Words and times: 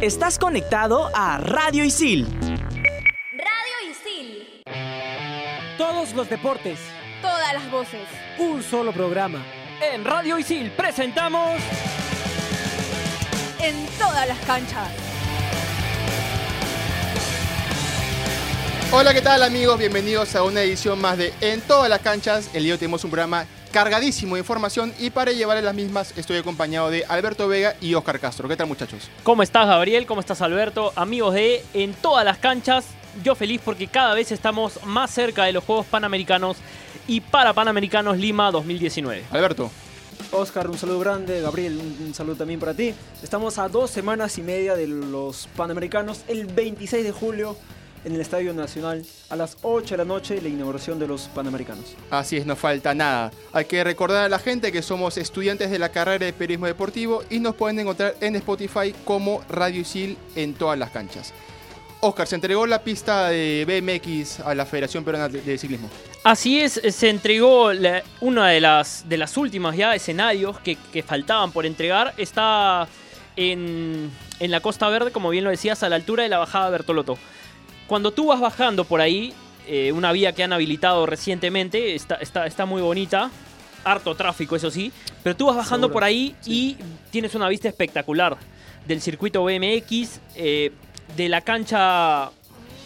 Estás 0.00 0.38
conectado 0.38 1.10
a 1.14 1.38
Radio 1.38 1.84
Isil. 1.84 2.26
Radio 3.32 3.90
Isil. 3.90 4.62
Todos 5.76 6.14
los 6.14 6.30
deportes. 6.30 6.78
Todas 7.20 7.52
las 7.52 7.70
voces. 7.70 8.06
Un 8.38 8.62
solo 8.62 8.92
programa. 8.92 9.44
En 9.92 10.04
Radio 10.04 10.38
Isil 10.38 10.70
presentamos... 10.70 11.60
En 13.60 13.86
todas 13.98 14.28
las 14.28 14.38
canchas. 14.46 14.88
Hola, 18.90 19.12
¿qué 19.12 19.20
tal 19.20 19.42
amigos? 19.42 19.78
Bienvenidos 19.78 20.34
a 20.34 20.42
una 20.44 20.62
edición 20.62 21.00
más 21.00 21.18
de 21.18 21.34
En 21.40 21.60
todas 21.60 21.90
las 21.90 22.00
canchas. 22.00 22.48
El 22.54 22.62
día 22.62 22.70
de 22.70 22.72
hoy 22.74 22.78
tenemos 22.78 23.04
un 23.04 23.10
programa 23.10 23.46
cargadísimo 23.68 24.34
de 24.34 24.40
información 24.40 24.92
y 24.98 25.10
para 25.10 25.32
llevarles 25.32 25.64
las 25.64 25.74
mismas 25.74 26.12
estoy 26.16 26.38
acompañado 26.38 26.90
de 26.90 27.04
Alberto 27.08 27.48
Vega 27.48 27.76
y 27.80 27.94
Oscar 27.94 28.20
Castro. 28.20 28.48
¿Qué 28.48 28.56
tal 28.56 28.66
muchachos? 28.66 29.10
¿Cómo 29.22 29.42
estás 29.42 29.66
Gabriel? 29.66 30.06
¿Cómo 30.06 30.20
estás 30.20 30.40
Alberto? 30.42 30.92
Amigos 30.96 31.34
de 31.34 31.64
En 31.74 31.94
todas 31.94 32.24
las 32.24 32.38
canchas, 32.38 32.86
yo 33.22 33.34
feliz 33.34 33.60
porque 33.64 33.86
cada 33.86 34.14
vez 34.14 34.32
estamos 34.32 34.84
más 34.84 35.10
cerca 35.10 35.44
de 35.44 35.52
los 35.52 35.64
Juegos 35.64 35.86
Panamericanos 35.86 36.56
y 37.06 37.20
para 37.20 37.52
Panamericanos 37.52 38.18
Lima 38.18 38.50
2019. 38.50 39.24
Alberto. 39.30 39.70
Oscar, 40.32 40.68
un 40.68 40.76
saludo 40.76 40.98
grande. 40.98 41.40
Gabriel, 41.40 41.78
un 41.78 42.12
saludo 42.12 42.36
también 42.36 42.60
para 42.60 42.74
ti. 42.74 42.92
Estamos 43.22 43.58
a 43.58 43.68
dos 43.68 43.90
semanas 43.90 44.36
y 44.38 44.42
media 44.42 44.74
de 44.74 44.86
los 44.86 45.48
Panamericanos, 45.56 46.22
el 46.28 46.46
26 46.46 47.04
de 47.04 47.12
julio 47.12 47.56
en 48.04 48.14
el 48.14 48.20
Estadio 48.20 48.52
Nacional 48.54 49.04
a 49.30 49.36
las 49.36 49.58
8 49.62 49.94
de 49.94 49.98
la 49.98 50.04
noche 50.04 50.40
la 50.40 50.48
inauguración 50.48 50.98
de 50.98 51.06
los 51.06 51.22
Panamericanos. 51.28 51.94
Así 52.10 52.36
es, 52.36 52.46
no 52.46 52.56
falta 52.56 52.94
nada. 52.94 53.30
Hay 53.52 53.64
que 53.64 53.82
recordar 53.84 54.24
a 54.24 54.28
la 54.28 54.38
gente 54.38 54.72
que 54.72 54.82
somos 54.82 55.16
estudiantes 55.18 55.70
de 55.70 55.78
la 55.78 55.90
carrera 55.90 56.24
de 56.24 56.32
periodismo 56.32 56.66
deportivo 56.66 57.22
y 57.30 57.40
nos 57.40 57.54
pueden 57.54 57.78
encontrar 57.80 58.14
en 58.20 58.36
Spotify 58.36 58.94
como 59.04 59.42
Radio 59.48 59.80
Isil 59.80 60.16
en 60.36 60.54
todas 60.54 60.78
las 60.78 60.90
canchas. 60.90 61.32
Oscar, 62.00 62.26
se 62.28 62.36
entregó 62.36 62.66
la 62.66 62.82
pista 62.82 63.28
de 63.28 63.64
BMX 63.66 64.40
a 64.40 64.54
la 64.54 64.64
Federación 64.64 65.04
Peruana 65.04 65.28
de 65.28 65.58
Ciclismo. 65.58 65.90
Así 66.22 66.60
es, 66.60 66.80
se 66.90 67.08
entregó 67.08 67.70
una 68.20 68.48
de 68.48 68.60
las, 68.60 69.08
de 69.08 69.16
las 69.16 69.36
últimas 69.36 69.76
ya 69.76 69.94
escenarios 69.94 70.60
que, 70.60 70.76
que 70.92 71.02
faltaban 71.02 71.50
por 71.50 71.66
entregar. 71.66 72.14
Está 72.16 72.86
en, 73.34 74.10
en, 74.38 74.50
la 74.50 74.60
Costa 74.60 74.88
Verde, 74.88 75.10
como 75.10 75.30
bien 75.30 75.42
lo 75.42 75.50
decías, 75.50 75.82
a 75.82 75.88
la 75.88 75.96
altura 75.96 76.22
de 76.22 76.28
la 76.28 76.38
bajada 76.38 76.66
de 76.66 76.72
Bertoloto. 76.72 77.18
Cuando 77.88 78.12
tú 78.12 78.26
vas 78.26 78.40
bajando 78.40 78.84
por 78.84 79.00
ahí, 79.00 79.32
eh, 79.66 79.90
una 79.92 80.12
vía 80.12 80.32
que 80.32 80.44
han 80.44 80.52
habilitado 80.52 81.06
recientemente, 81.06 81.94
está, 81.96 82.14
está, 82.16 82.46
está 82.46 82.66
muy 82.66 82.80
bonita, 82.82 83.30
harto 83.84 84.14
tráfico, 84.14 84.54
eso 84.56 84.70
sí, 84.70 84.92
pero 85.22 85.34
tú 85.36 85.46
vas 85.46 85.56
bajando 85.56 85.86
Seguro, 85.86 85.92
por 85.94 86.04
ahí 86.04 86.34
sí. 86.40 86.76
y 86.78 87.10
tienes 87.10 87.34
una 87.34 87.48
vista 87.48 87.68
espectacular 87.68 88.36
del 88.86 89.00
circuito 89.00 89.42
BMX, 89.42 90.20
eh, 90.36 90.70
de 91.16 91.28
la 91.28 91.40
cancha 91.40 92.30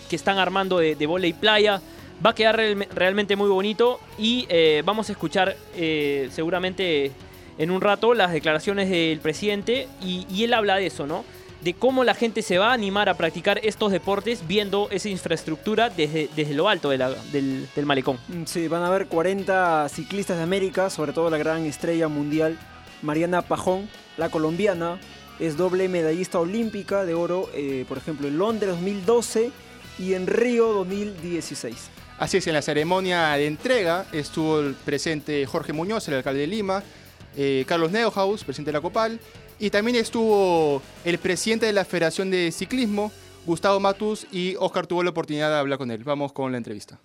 que 0.08 0.16
están 0.16 0.38
armando 0.38 0.78
de, 0.78 0.94
de 0.94 1.06
volei 1.06 1.32
playa. 1.32 1.80
Va 2.24 2.30
a 2.30 2.34
quedar 2.34 2.56
real- 2.56 2.86
realmente 2.94 3.34
muy 3.34 3.48
bonito 3.48 3.98
y 4.18 4.46
eh, 4.48 4.82
vamos 4.84 5.08
a 5.08 5.12
escuchar 5.12 5.56
eh, 5.74 6.28
seguramente 6.30 7.10
en 7.58 7.70
un 7.72 7.80
rato 7.80 8.14
las 8.14 8.32
declaraciones 8.32 8.88
del 8.88 9.18
presidente 9.18 9.88
y, 10.00 10.24
y 10.30 10.44
él 10.44 10.54
habla 10.54 10.76
de 10.76 10.86
eso, 10.86 11.06
¿no? 11.06 11.24
De 11.62 11.74
cómo 11.74 12.02
la 12.02 12.14
gente 12.14 12.42
se 12.42 12.58
va 12.58 12.70
a 12.70 12.72
animar 12.72 13.08
a 13.08 13.14
practicar 13.14 13.60
estos 13.62 13.92
deportes 13.92 14.46
viendo 14.48 14.88
esa 14.90 15.08
infraestructura 15.08 15.90
desde, 15.90 16.28
desde 16.34 16.54
lo 16.54 16.68
alto 16.68 16.90
de 16.90 16.98
la- 16.98 17.10
del, 17.30 17.68
del 17.74 17.86
malecón. 17.86 18.18
Mm, 18.28 18.44
Sí, 18.46 18.66
van 18.68 18.82
a 18.82 18.88
haber 18.88 19.06
40 19.06 19.88
ciclistas 19.88 20.38
de 20.38 20.42
América, 20.42 20.90
sobre 20.90 21.12
todo 21.12 21.30
la 21.30 21.38
gran 21.38 21.64
estrella 21.64 22.08
mundial 22.08 22.58
Mariana 23.00 23.42
Pajón, 23.42 23.88
la 24.16 24.28
colombiana, 24.28 24.98
es 25.40 25.56
doble 25.56 25.88
medallista 25.88 26.38
olímpica 26.40 27.04
de 27.04 27.14
oro, 27.14 27.48
eh, 27.54 27.84
por 27.88 27.98
ejemplo, 27.98 28.28
en 28.28 28.38
Londres 28.38 28.70
2012 28.70 29.50
y 29.98 30.14
en 30.14 30.26
Río 30.26 30.68
2016. 30.72 31.90
Así 32.18 32.36
es, 32.38 32.46
en 32.46 32.54
la 32.54 32.62
ceremonia 32.62 33.30
de 33.32 33.46
entrega 33.46 34.06
estuvo 34.12 34.60
el 34.60 34.74
presente 34.74 35.44
Jorge 35.46 35.72
Muñoz, 35.72 36.06
el 36.08 36.14
alcalde 36.14 36.40
de 36.40 36.46
Lima, 36.46 36.82
eh, 37.36 37.64
Carlos 37.66 37.90
Neuhaus, 37.90 38.44
presidente 38.44 38.70
de 38.70 38.78
la 38.78 38.80
Copal, 38.82 39.18
y 39.62 39.70
también 39.70 39.96
estuvo 39.96 40.82
el 41.04 41.18
presidente 41.18 41.66
de 41.66 41.72
la 41.72 41.84
Federación 41.84 42.32
de 42.32 42.50
Ciclismo, 42.50 43.12
Gustavo 43.46 43.78
Matus, 43.78 44.26
y 44.32 44.56
Oscar 44.58 44.88
tuvo 44.88 45.04
la 45.04 45.10
oportunidad 45.10 45.50
de 45.50 45.56
hablar 45.56 45.78
con 45.78 45.92
él. 45.92 46.02
Vamos 46.02 46.32
con 46.32 46.50
la 46.50 46.58
entrevista. 46.58 46.98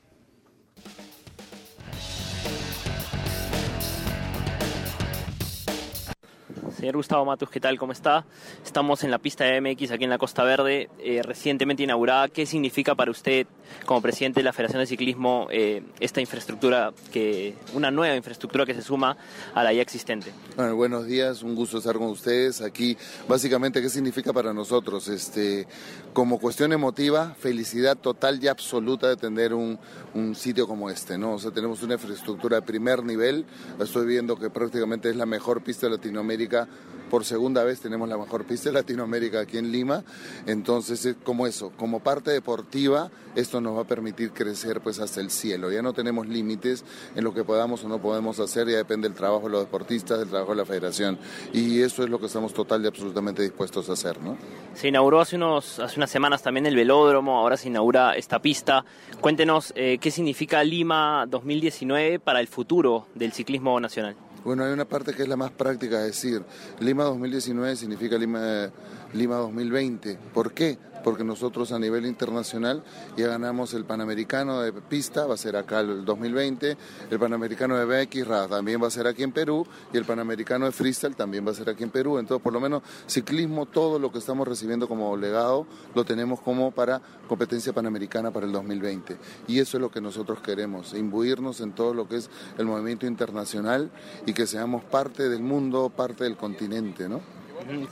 Señor 6.77 6.95
Gustavo 6.95 7.25
Matus, 7.25 7.49
¿qué 7.49 7.59
tal? 7.59 7.79
¿Cómo 7.79 7.91
está? 7.91 8.23
Estamos 8.63 9.03
en 9.03 9.09
la 9.09 9.17
pista 9.17 9.43
de 9.43 9.59
MX 9.59 9.89
aquí 9.89 10.03
en 10.03 10.11
la 10.11 10.19
Costa 10.19 10.43
Verde, 10.43 10.91
eh, 10.99 11.23
recientemente 11.23 11.81
inaugurada. 11.81 12.27
¿Qué 12.27 12.45
significa 12.45 12.93
para 12.93 13.09
usted, 13.09 13.47
como 13.88 13.99
presidente 13.99 14.41
de 14.41 14.43
la 14.43 14.53
Federación 14.53 14.81
de 14.81 14.85
Ciclismo, 14.85 15.47
eh, 15.49 15.81
esta 15.99 16.21
infraestructura, 16.21 16.93
que 17.11 17.55
una 17.73 17.89
nueva 17.89 18.15
infraestructura 18.15 18.63
que 18.63 18.75
se 18.75 18.83
suma 18.83 19.17
a 19.55 19.63
la 19.63 19.73
ya 19.73 19.81
existente? 19.81 20.31
Bueno, 20.55 20.75
buenos 20.75 21.07
días, 21.07 21.41
un 21.41 21.55
gusto 21.55 21.79
estar 21.79 21.95
con 21.95 22.09
ustedes 22.09 22.61
aquí. 22.61 22.95
Básicamente, 23.27 23.81
¿qué 23.81 23.89
significa 23.89 24.31
para 24.31 24.53
nosotros? 24.53 25.07
Este, 25.07 25.65
como 26.13 26.39
cuestión 26.39 26.73
emotiva, 26.73 27.35
felicidad 27.39 27.97
total 27.97 28.44
y 28.44 28.49
absoluta 28.49 29.09
de 29.09 29.17
tener 29.17 29.55
un, 29.55 29.79
un 30.13 30.35
sitio 30.35 30.67
como 30.67 30.91
este, 30.91 31.17
¿no? 31.17 31.33
O 31.33 31.39
sea, 31.39 31.49
tenemos 31.49 31.81
una 31.81 31.95
infraestructura 31.95 32.57
de 32.57 32.61
primer 32.61 33.03
nivel. 33.03 33.47
Estoy 33.79 34.05
viendo 34.05 34.38
que 34.38 34.51
prácticamente 34.51 35.09
es 35.09 35.15
la 35.15 35.25
mejor 35.25 35.63
pista 35.63 35.88
de 35.88 35.94
Latinoamérica. 35.94 36.66
Por 37.09 37.25
segunda 37.25 37.63
vez 37.63 37.79
tenemos 37.79 38.09
la 38.09 38.18
mejor 38.18 38.45
pista 38.45 38.69
de 38.69 38.73
Latinoamérica 38.73 39.41
aquí 39.41 39.57
en 39.57 39.72
Lima. 39.72 40.03
Entonces, 40.45 41.06
es 41.06 41.16
como 41.23 41.47
eso, 41.47 41.72
como 41.78 42.01
parte 42.01 42.31
deportiva, 42.31 43.09
esto 43.35 43.62
nos 43.62 43.78
va 43.78 43.81
a 43.81 43.88
permitir 43.88 44.31
crecer 44.31 44.81
pues 44.81 45.00
hasta 45.00 45.22
el 45.22 45.29
cielo. 45.29 45.72
Ya 45.72 45.81
no 45.81 45.94
tenemos 45.94 46.28
límites 46.28 46.84
en 47.16 47.23
lo 47.23 47.34
que 47.34 47.44
podamos 47.44 47.84
o 47.84 47.88
no 47.88 48.00
podemos 48.00 48.40
hacer, 48.40 48.68
ya 48.68 48.78
depende 48.78 49.07
del 49.07 49.18
trabajo 49.18 49.45
de 49.45 49.51
los 49.51 49.62
deportistas, 49.62 50.19
del 50.19 50.29
trabajo 50.29 50.51
de 50.51 50.57
la 50.57 50.66
federación. 50.66 51.18
Y 51.53 51.81
eso 51.81 52.03
es 52.03 52.09
lo 52.09 52.19
que 52.19 52.25
estamos 52.25 52.53
total 52.53 52.84
y 52.84 52.88
absolutamente 52.88 53.41
dispuestos 53.41 53.89
a 53.89 53.94
hacer, 53.94 54.22
¿no? 54.22 54.38
Se 54.74 54.88
inauguró 54.88 55.22
hace, 55.22 55.35
unos, 55.35 55.79
hace 55.79 55.97
unas 55.97 56.09
semanas 56.09 56.41
también 56.44 56.66
el 56.66 56.75
velódromo, 56.75 57.38
ahora 57.38 57.57
se 57.57 57.68
inaugura 57.69 58.16
esta 58.16 58.39
pista. 58.39 58.85
Cuéntenos 59.22 59.74
eh, 59.75 59.97
qué 60.00 60.12
significa 60.12 60.63
Lima 60.63 61.25
2019 61.28 62.19
para 62.19 62.39
el 62.39 62.47
futuro 62.47 63.07
del 63.16 63.31
ciclismo 63.31 63.79
nacional. 63.79 64.16
Bueno, 64.47 64.63
hay 64.63 64.71
una 64.71 64.85
parte 64.85 65.13
que 65.13 65.23
es 65.23 65.27
la 65.27 65.35
más 65.35 65.51
práctica, 65.51 65.99
es 66.05 66.21
decir, 66.23 66.41
Lima 66.79 67.03
2019 67.03 67.75
significa 67.75 68.17
Lima, 68.17 68.71
Lima 69.13 69.35
2020. 69.35 70.18
¿Por 70.34 70.51
qué? 70.53 70.78
Porque 71.03 71.23
nosotros 71.23 71.72
a 71.72 71.79
nivel 71.79 72.06
internacional 72.06 72.84
ya 73.16 73.28
ganamos 73.28 73.73
el 73.73 73.85
Panamericano 73.85 74.62
de 74.62 74.73
pista, 74.73 75.25
va 75.25 75.35
a 75.35 75.38
ser 75.38 75.56
acá 75.56 75.79
el 75.79 76.03
2020, 76.03 76.78
el 77.09 77.19
Panamericano 77.19 77.78
de 77.78 77.85
BX 77.85 78.28
ra, 78.28 78.47
también 78.47 78.81
va 78.81 78.88
a 78.88 78.91
ser 78.91 79.07
aquí 79.07 79.23
en 79.23 79.31
Perú 79.31 79.66
y 79.94 79.97
el 79.97 80.03
Panamericano 80.03 80.66
de 80.66 80.72
freestyle 80.72 81.16
también 81.16 81.47
va 81.47 81.51
a 81.51 81.56
ser 81.56 81.69
aquí 81.69 81.84
en 81.84 81.91
Perú. 81.91 82.18
Entonces, 82.18 82.44
por 82.44 82.51
lo 82.51 82.59
menos 82.59 82.84
ciclismo, 83.07 83.66
todo 83.66 84.00
lo 84.00 84.12
que 84.12 84.19
estamos 84.19 84.47
recibiendo 84.47 84.88
como 84.88 85.16
legado 85.16 85.66
lo 85.95 86.03
tenemos 86.03 86.41
como 86.41 86.72
para 86.72 87.01
competencia 87.28 87.72
panamericana 87.72 88.31
para 88.31 88.45
el 88.45 88.51
2020. 88.51 89.18
Y 89.47 89.59
eso 89.59 89.78
es 89.78 89.81
lo 89.81 89.91
que 89.91 90.01
nosotros 90.01 90.39
queremos, 90.41 90.94
imbuirnos 90.94 91.62
en 91.62 91.72
todo 91.72 91.94
lo 91.94 92.07
que 92.09 92.18
es 92.18 92.29
el 92.57 92.66
movimiento 92.66 93.06
internacional 93.06 93.91
y 94.25 94.34
que 94.34 94.45
seamos 94.45 94.84
parte 94.84 95.29
del 95.29 95.41
mundo, 95.41 95.89
parte 95.89 96.25
del 96.25 96.35
continente, 96.35 97.07
¿no? 97.07 97.36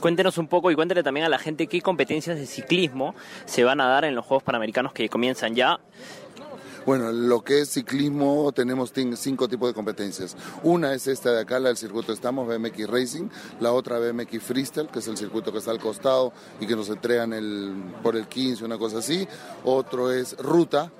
Cuéntenos 0.00 0.38
un 0.38 0.48
poco 0.48 0.70
y 0.70 0.74
cuéntele 0.74 1.02
también 1.02 1.26
a 1.26 1.28
la 1.28 1.38
gente 1.38 1.66
qué 1.66 1.80
competencias 1.80 2.38
de 2.38 2.46
ciclismo 2.46 3.14
se 3.44 3.64
van 3.64 3.80
a 3.80 3.88
dar 3.88 4.04
en 4.04 4.14
los 4.14 4.24
Juegos 4.24 4.42
Panamericanos 4.42 4.92
que 4.92 5.08
comienzan 5.08 5.54
ya. 5.54 5.80
Bueno, 6.86 7.10
lo 7.10 7.42
que 7.42 7.62
es 7.62 7.70
ciclismo 7.70 8.52
tenemos 8.52 8.92
cinco 9.16 9.48
tipos 9.48 9.68
de 9.68 9.74
competencias. 9.74 10.36
Una 10.62 10.94
es 10.94 11.08
esta 11.08 11.32
de 11.32 11.40
acá, 11.40 11.58
la 11.58 11.68
del 11.68 11.76
circuito 11.76 12.12
estamos, 12.12 12.46
BMX 12.46 12.88
Racing. 12.88 13.28
La 13.58 13.72
otra 13.72 13.98
BMX 13.98 14.40
Freestyle, 14.40 14.86
que 14.86 15.00
es 15.00 15.08
el 15.08 15.16
circuito 15.16 15.50
que 15.50 15.58
está 15.58 15.72
al 15.72 15.80
costado 15.80 16.32
y 16.60 16.66
que 16.68 16.76
nos 16.76 16.88
entregan 16.88 17.32
el, 17.32 17.74
por 18.04 18.14
el 18.14 18.28
15, 18.28 18.64
una 18.64 18.78
cosa 18.78 18.98
así. 18.98 19.26
Otro 19.64 20.12
es 20.12 20.36
ruta. 20.38 20.92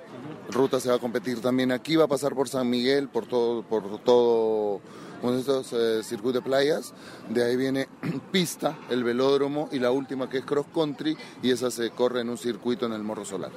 Ruta 0.50 0.80
se 0.80 0.88
va 0.88 0.96
a 0.96 0.98
competir 0.98 1.40
también 1.40 1.70
aquí, 1.70 1.94
va 1.94 2.06
a 2.06 2.08
pasar 2.08 2.34
por 2.34 2.48
San 2.48 2.68
Miguel, 2.68 3.08
por 3.08 3.26
todo, 3.26 3.62
por 3.62 4.00
todo 4.00 4.80
de 5.22 5.40
estos 5.40 5.72
eh, 5.72 6.02
circuitos 6.02 6.42
de 6.42 6.48
playas. 6.48 6.94
De 7.28 7.44
ahí 7.44 7.56
viene 7.56 7.88
pista, 8.32 8.78
el 8.90 9.04
velódromo 9.04 9.68
y 9.72 9.78
la 9.78 9.90
última 9.90 10.28
que 10.28 10.38
es 10.38 10.44
cross 10.44 10.66
country 10.72 11.16
y 11.42 11.50
esa 11.50 11.70
se 11.70 11.90
corre 11.90 12.20
en 12.20 12.28
un 12.28 12.38
circuito 12.38 12.86
en 12.86 12.92
el 12.92 13.02
Morro 13.02 13.24
Solar. 13.24 13.50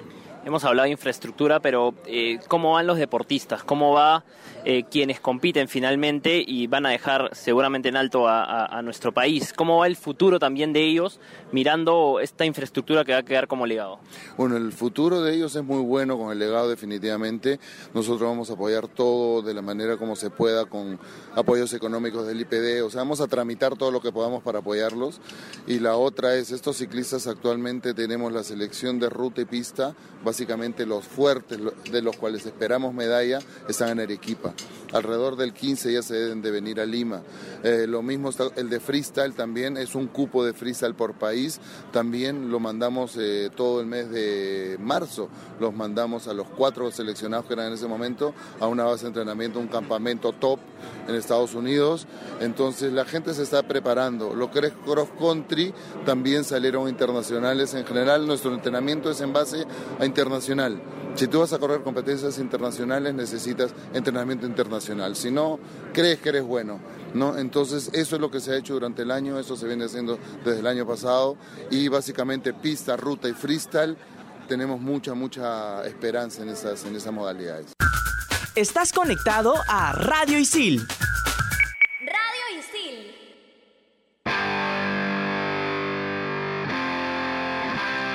Hemos 0.45 0.63
hablado 0.63 0.85
de 0.85 0.91
infraestructura, 0.91 1.59
pero 1.59 1.93
eh, 2.05 2.39
¿cómo 2.47 2.73
van 2.73 2.87
los 2.87 2.97
deportistas? 2.97 3.63
¿Cómo 3.63 3.93
va 3.93 4.23
eh, 4.65 4.83
quienes 4.89 5.19
compiten 5.19 5.67
finalmente 5.67 6.43
y 6.45 6.67
van 6.67 6.85
a 6.85 6.89
dejar 6.89 7.29
seguramente 7.33 7.89
en 7.89 7.95
alto 7.97 8.27
a, 8.27 8.65
a- 8.65 8.81
nuestro 8.81 9.13
país? 9.13 9.53
¿Cómo 9.53 9.77
va 9.77 9.87
el 9.87 9.95
futuro 9.95 10.39
también 10.39 10.73
de 10.73 10.83
ellos 10.85 11.19
mirando 11.51 12.19
esta 12.21 12.45
infraestructura 12.45 13.03
que 13.05 13.11
va 13.13 13.19
a 13.19 13.23
quedar 13.23 13.47
como 13.47 13.65
legado? 13.65 13.99
Bueno, 14.37 14.57
el 14.57 14.71
futuro 14.73 15.21
de 15.21 15.35
ellos 15.35 15.55
es 15.55 15.63
muy 15.63 15.81
bueno 15.81 16.17
con 16.17 16.31
el 16.31 16.39
legado 16.39 16.69
definitivamente. 16.69 17.59
Nosotros 17.93 18.21
vamos 18.29 18.49
a 18.49 18.53
apoyar 18.53 18.87
todo 18.87 19.41
de 19.41 19.53
la 19.53 19.61
manera 19.61 19.97
como 19.97 20.15
se 20.15 20.29
pueda 20.29 20.65
con 20.65 20.99
apoyos 21.35 21.73
económicos 21.73 22.25
del 22.27 22.39
IPD. 22.41 22.83
O 22.85 22.89
sea, 22.89 23.01
vamos 23.01 23.21
a 23.21 23.27
tramitar 23.27 23.75
todo 23.77 23.91
lo 23.91 24.01
que 24.01 24.11
podamos 24.11 24.41
para 24.43 24.59
apoyarlos. 24.59 25.21
Y 25.67 25.79
la 25.79 25.95
otra 25.95 26.35
es, 26.35 26.51
estos 26.51 26.77
ciclistas 26.77 27.27
actualmente 27.27 27.93
tenemos 27.93 28.31
la 28.33 28.43
selección 28.43 28.99
de 28.99 29.09
ruta 29.09 29.41
y 29.41 29.45
pista. 29.45 29.95
Básicamente 30.29 30.85
los 30.85 31.05
fuertes 31.05 31.57
de 31.91 32.01
los 32.03 32.15
cuales 32.15 32.45
esperamos 32.45 32.93
medalla 32.93 33.39
están 33.67 33.89
en 33.89 34.01
Arequipa. 34.01 34.53
Alrededor 34.93 35.35
del 35.37 35.53
15 35.53 35.91
ya 35.91 36.03
se 36.03 36.13
deben 36.13 36.43
de 36.43 36.51
venir 36.51 36.79
a 36.79 36.85
Lima. 36.85 37.23
Eh, 37.63 37.85
lo 37.87 38.03
mismo 38.03 38.29
está 38.29 38.45
el 38.55 38.69
de 38.69 38.79
freestyle 38.79 39.33
también, 39.33 39.75
es 39.75 39.95
un 39.95 40.05
cupo 40.05 40.45
de 40.45 40.53
freestyle 40.53 40.93
por 40.93 41.15
país. 41.15 41.59
También 41.91 42.51
lo 42.51 42.59
mandamos 42.59 43.17
eh, 43.17 43.49
todo 43.55 43.81
el 43.81 43.87
mes 43.87 44.11
de 44.11 44.77
marzo. 44.79 45.29
Los 45.59 45.73
mandamos 45.73 46.27
a 46.27 46.33
los 46.35 46.47
cuatro 46.47 46.91
seleccionados 46.91 47.47
que 47.47 47.53
eran 47.53 47.67
en 47.67 47.73
ese 47.73 47.87
momento 47.87 48.35
a 48.59 48.67
una 48.67 48.83
base 48.83 49.05
de 49.05 49.07
entrenamiento, 49.07 49.59
un 49.59 49.67
campamento 49.67 50.31
top 50.33 50.59
en 51.07 51.15
Estados 51.15 51.55
Unidos. 51.55 52.05
Entonces 52.39 52.93
la 52.93 53.05
gente 53.05 53.33
se 53.33 53.41
está 53.41 53.63
preparando. 53.63 54.35
Lo 54.35 54.51
que 54.51 54.59
es 54.59 54.73
cross 54.85 55.09
country 55.19 55.73
también 56.05 56.43
salieron 56.43 56.87
internacionales. 56.87 57.73
En 57.73 57.85
general 57.85 58.27
nuestro 58.27 58.53
entrenamiento 58.53 59.09
es 59.09 59.21
en 59.21 59.33
base 59.33 59.65
a 59.99 60.05
internacional. 60.19 60.81
Si 61.15 61.27
tú 61.27 61.39
vas 61.39 61.53
a 61.53 61.59
correr 61.59 61.81
competencias 61.81 62.37
internacionales 62.39 63.13
necesitas 63.13 63.73
entrenamiento 63.93 64.45
internacional. 64.45 65.15
Si 65.15 65.31
no, 65.31 65.59
crees 65.93 66.19
que 66.19 66.29
eres 66.29 66.43
bueno. 66.43 66.79
¿no? 67.13 67.37
Entonces 67.37 67.89
eso 67.93 68.15
es 68.15 68.21
lo 68.21 68.29
que 68.29 68.39
se 68.39 68.51
ha 68.51 68.57
hecho 68.57 68.73
durante 68.73 69.01
el 69.01 69.11
año, 69.11 69.39
eso 69.39 69.55
se 69.55 69.65
viene 69.65 69.85
haciendo 69.85 70.19
desde 70.45 70.59
el 70.59 70.67
año 70.67 70.85
pasado 70.85 71.37
y 71.71 71.87
básicamente 71.87 72.53
pista, 72.53 72.95
ruta 72.97 73.27
y 73.27 73.33
freestyle 73.33 73.97
tenemos 74.47 74.79
mucha, 74.79 75.13
mucha 75.13 75.85
esperanza 75.85 76.43
en 76.43 76.49
esas, 76.49 76.83
en 76.83 76.95
esas 76.95 77.13
modalidades. 77.13 77.73
Estás 78.55 78.91
conectado 78.91 79.53
a 79.67 79.93
Radio 79.93 80.37
Isil. 80.37 80.85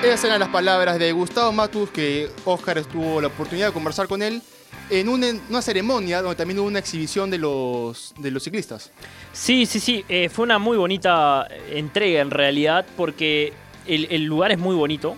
Esas 0.05 0.25
eran 0.25 0.39
las 0.41 0.49
palabras 0.51 0.99
de 0.99 1.13
Gustavo 1.13 1.51
Matus, 1.53 1.91
que 1.91 2.31
Oscar 2.45 2.83
tuvo 2.85 3.21
la 3.21 3.29
oportunidad 3.29 3.69
de 3.69 3.73
conversar 3.73 4.07
con 4.07 4.23
él 4.23 4.43
en 4.91 5.09
una, 5.09 5.29
una 5.49 5.63
ceremonia 5.63 6.21
donde 6.21 6.37
también 6.37 6.59
hubo 6.61 6.67
una 6.69 6.79
exhibición 6.79 7.31
de 7.31 7.39
los, 7.39 8.15
de 8.19 8.31
los 8.31 8.43
ciclistas. 8.45 8.93
Sí, 9.33 9.67
sí, 9.67 9.81
sí. 9.81 10.05
eh, 10.09 10.29
fue 10.29 10.45
una 10.45 10.59
muy 10.59 10.77
bonita 10.77 11.49
entrega 11.71 12.21
en 12.21 12.31
realidad 12.31 12.85
porque 12.97 13.53
el, 13.87 14.07
el 14.11 14.25
lugar 14.25 14.53
es 14.53 14.59
muy 14.59 14.77
bonito. 14.77 15.17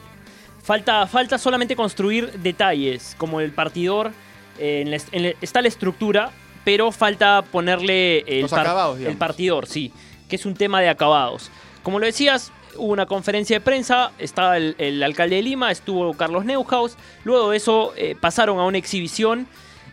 Falta, 0.63 1.07
falta 1.07 1.37
solamente 1.37 1.77
construir 1.77 2.33
detalles, 2.39 3.15
como 3.19 3.41
el 3.41 3.53
partidor. 3.53 4.13
eh, 4.59 4.81
en 4.83 4.91
la 4.91 4.97
est- 4.97 5.09
en 5.13 5.23
la- 5.25 5.33
está 5.43 5.61
la 5.63 5.69
estructura, 5.69 6.31
pero 6.65 6.91
falta 6.93 7.43
ponerle 7.43 8.21
el, 8.21 8.43
Los 8.43 8.53
acabados, 8.53 8.99
digamos. 8.99 9.13
el 9.13 9.19
partidor, 9.19 9.67
sí, 9.67 9.93
que 10.29 10.37
es 10.37 10.47
un 10.47 10.55
tema 10.55 10.81
de 10.81 10.89
acabados. 10.89 11.51
Como 11.83 11.99
lo 11.99 12.07
decías, 12.07 12.51
hubo 12.79 12.93
una 12.93 13.07
conferencia 13.07 13.57
de 13.57 13.61
prensa, 13.61 14.13
estaba 14.19 14.57
el, 14.57 15.03
alcalde 15.03 15.37
de 15.37 15.43
Lima, 15.43 15.71
estuvo 15.71 16.15
Carlos 16.15 16.45
Neuhaus, 16.45 16.97
luego 17.25 17.51
de 17.51 17.57
eso 17.57 17.93
eh, 17.97 18.17
pasaron 18.21 18.59
a 18.59 18.65
una 18.65 18.79
exhibición 18.79 19.47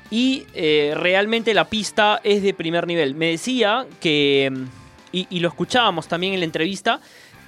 y 0.10 0.46
eh, 0.54 0.94
realmente 0.96 1.54
la 1.54 1.66
pista 1.66 2.22
es 2.24 2.44
de 2.44 2.54
primer 2.54 2.86
nivel. 2.88 3.16
Me 3.16 3.32
decía 3.32 3.86
que, 4.00 4.52
mm, 4.52 4.64
y, 5.12 5.28
y 5.30 5.40
lo 5.40 5.48
escuchábamos 5.48 6.08
también 6.08 6.34
en 6.34 6.40
la 6.40 6.46
entrevista, 6.46 7.00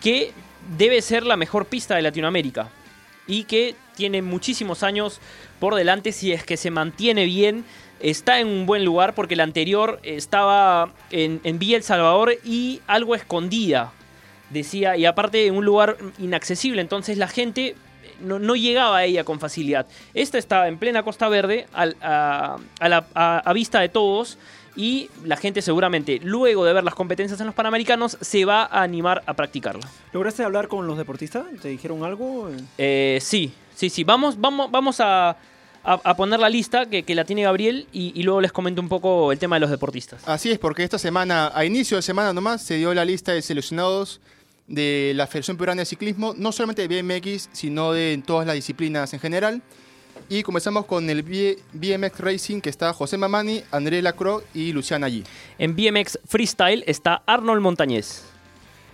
que 0.02 0.32
debe 0.78 1.02
ser 1.02 1.26
la 1.26 1.38
mejor 1.38 1.66
pista 1.66 1.96
de 1.96 2.02
Latinoamérica 2.02 2.70
y 3.28 3.44
que 3.44 3.76
tiene 3.96 4.22
muchísimos 4.22 4.84
años 4.84 5.20
por 5.60 5.76
delante 5.76 6.12
si 6.12 6.32
es 6.32 6.44
que 6.44 6.58
se 6.58 6.72
mantiene 6.72 7.26
bien. 7.26 7.66
Está 8.00 8.40
en 8.40 8.48
un 8.48 8.66
buen 8.66 8.84
lugar 8.84 9.16
porque 9.16 9.36
la 9.36 9.44
anterior 9.44 10.00
estaba 10.04 10.92
en, 11.12 11.40
en 11.44 11.60
Villa 11.60 11.78
El 11.78 11.84
Salvador 11.84 12.36
y 12.44 12.82
algo 12.88 13.16
escondida, 13.16 13.94
decía, 14.50 14.96
y 14.98 15.06
aparte 15.06 15.48
en 15.48 15.56
un 15.56 15.66
lugar 15.66 15.98
inaccesible, 16.20 16.82
entonces 16.82 17.18
la 17.18 17.28
gente 17.28 17.76
no, 18.22 18.40
no 18.40 18.56
llegaba 18.56 18.98
a 18.98 19.04
ella 19.06 19.24
con 19.24 19.40
facilidad. 19.40 19.86
Esta 20.14 20.38
está 20.38 20.68
en 20.68 20.78
plena 20.78 21.04
Costa 21.04 21.28
Verde, 21.30 21.68
al- 21.74 21.98
a, 22.02 22.58
a 22.80 22.90
la- 22.90 23.06
a- 23.14 23.40
a 23.40 23.54
vista 23.54 23.80
de 23.82 23.90
todos, 23.90 24.38
y 24.78 25.10
la 25.24 25.38
gente 25.38 25.62
seguramente, 25.62 26.20
luego 26.22 26.66
de 26.66 26.74
ver 26.74 26.84
las 26.84 26.96
competencias 26.96 27.40
en 27.40 27.46
los 27.46 27.56
Panamericanos, 27.56 28.18
se 28.22 28.44
va 28.46 28.64
a 28.64 28.82
animar 28.84 29.24
a 29.26 29.34
practicarla. 29.34 29.88
¿Lograste 30.12 30.44
hablar 30.44 30.68
con 30.68 30.86
los 30.86 30.98
deportistas? 30.98 31.46
¿Te 31.62 31.70
dijeron 31.70 32.04
algo? 32.04 32.50
Eh, 32.78 33.20
sí, 33.22 33.54
sí, 33.74 33.90
sí. 33.90 34.04
Vamos, 34.04 34.40
vamos, 34.40 34.70
vamos 34.72 35.00
a, 35.00 35.30
a- 35.30 35.38
a 35.84 36.16
poner 36.18 36.42
la 36.42 36.50
lista 36.50 36.88
que, 36.88 37.04
que 37.04 37.16
la 37.16 37.24
tiene 37.24 37.44
Gabriel 37.44 37.88
y, 37.94 38.12
y 38.20 38.24
luego 38.24 38.42
les 38.42 38.52
comento 38.52 38.82
un 38.82 38.90
poco 38.90 39.32
el 39.32 39.40
tema 39.40 39.56
de 39.56 39.62
los 39.62 39.70
deportistas. 39.70 40.28
Así 40.28 40.52
es, 40.52 40.60
porque 40.60 40.84
esta 40.84 41.00
semana, 41.00 41.52
a 41.56 41.64
inicio 41.64 41.96
de 41.96 42.02
semana 42.04 42.34
nomás, 42.34 42.62
se 42.62 42.76
dio 42.76 42.94
la 42.94 43.06
lista 43.06 43.32
de 43.32 43.42
seleccionados 43.42 44.20
de 44.68 45.14
la 45.16 45.28
Federación 45.28 45.58
Peruana 45.58 45.82
de 45.82 45.86
Ciclismo, 45.86 46.34
no 46.38 46.52
solamente 46.52 46.88
de 46.88 47.02
BMX, 47.02 47.50
sino 47.52 47.92
de 47.92 48.14
en 48.14 48.24
todas 48.24 48.48
las 48.48 48.56
disciplinas 48.56 49.14
en 49.14 49.20
general. 49.20 49.62
Y 50.28 50.44
comenzamos 50.44 50.86
con 50.86 51.10
el 51.10 51.22
BMX 51.22 52.20
Racing, 52.20 52.62
que 52.62 52.70
está 52.70 52.94
José 52.94 53.18
Mamani, 53.18 53.64
André 53.72 54.02
Lacroix 54.02 54.44
y 54.54 54.72
Luciana 54.72 55.08
allí. 55.08 55.24
En 55.60 55.76
BMX 55.76 56.20
Freestyle 56.26 56.84
está 56.88 57.22
Arnold 57.28 57.62
Montañez. 57.62 58.24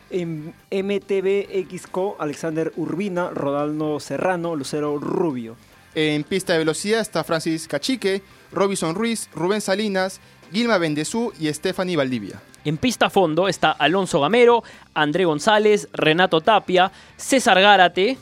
En 0.09 0.53
MTB 0.69 1.69
XCO, 1.69 2.17
Alexander 2.19 2.73
Urbina, 2.75 3.29
Rodaldo 3.29 3.99
Serrano, 4.01 4.57
Lucero 4.57 4.97
Rubio. 4.97 5.55
En 5.95 6.23
pista 6.23 6.53
de 6.53 6.59
velocidad 6.59 6.99
está 6.99 7.23
Francis 7.23 7.67
Cachique, 7.67 8.21
Robinson 8.51 8.95
Ruiz, 8.95 9.29
Rubén 9.33 9.61
Salinas, 9.61 10.19
Gilma 10.51 10.77
Bendezú 10.77 11.31
y 11.39 11.51
Stephanie 11.53 11.97
Valdivia. 11.97 12.41
En 12.63 12.77
pista 12.77 13.07
a 13.07 13.09
fondo 13.09 13.47
está 13.47 13.71
Alonso 13.71 14.19
Gamero, 14.21 14.63
André 14.93 15.25
González, 15.25 15.87
Renato 15.93 16.41
Tapia, 16.41 16.91
César 17.17 17.59
Gárate, 17.59 18.17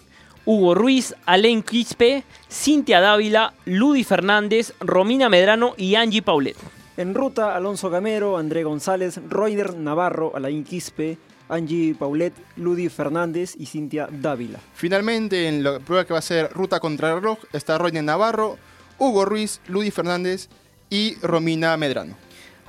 Hugo 0.46 0.76
Ruiz, 0.76 1.14
Alain 1.26 1.62
Quispe, 1.62 2.24
Cintia 2.50 3.02
Dávila, 3.02 3.54
Ludi 3.66 4.04
Fernández, 4.04 4.74
Romina 4.80 5.30
Medrano 5.30 5.74
y 5.78 5.96
Angie 5.96 6.22
Paulet. 6.22 6.56
En 6.96 7.14
ruta, 7.14 7.56
Alonso 7.56 7.90
Gamero, 7.90 8.38
André 8.38 8.64
González, 8.64 9.20
Roider 9.28 9.76
Navarro, 9.76 10.32
Alain 10.36 10.64
Quispe, 10.64 11.18
Angie 11.50 11.96
Paulet, 11.96 12.34
Ludi 12.56 12.90
Fernández 12.90 13.56
y 13.58 13.66
Cintia 13.66 14.08
Dávila. 14.12 14.60
Finalmente, 14.74 15.48
en 15.48 15.64
la 15.64 15.80
prueba 15.80 16.06
que 16.06 16.14
va 16.14 16.20
a 16.20 16.24
ser 16.24 16.52
ruta 16.54 16.80
contra 16.80 17.10
el 17.10 17.22
reloj, 17.22 17.40
está 17.52 17.78
Rodney 17.78 18.04
Navarro, 18.04 18.58
Hugo 18.98 19.26
Ruiz, 19.26 19.62
Ludi 19.68 19.92
Fernández 19.92 20.50
y 20.90 21.16
Romina 21.22 21.76
Medrano. 21.78 22.16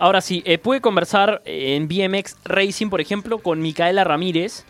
Ahora 0.01 0.23
sí, 0.23 0.43
eh, 0.47 0.57
pude 0.57 0.81
conversar 0.81 1.43
eh, 1.45 1.77
en 1.77 1.87
BMX 1.87 2.39
Racing, 2.45 2.89
por 2.89 3.03
ejemplo, 3.03 3.39
con 3.39 3.61
Micaela 3.61 4.03
Ramírez, 4.03 4.65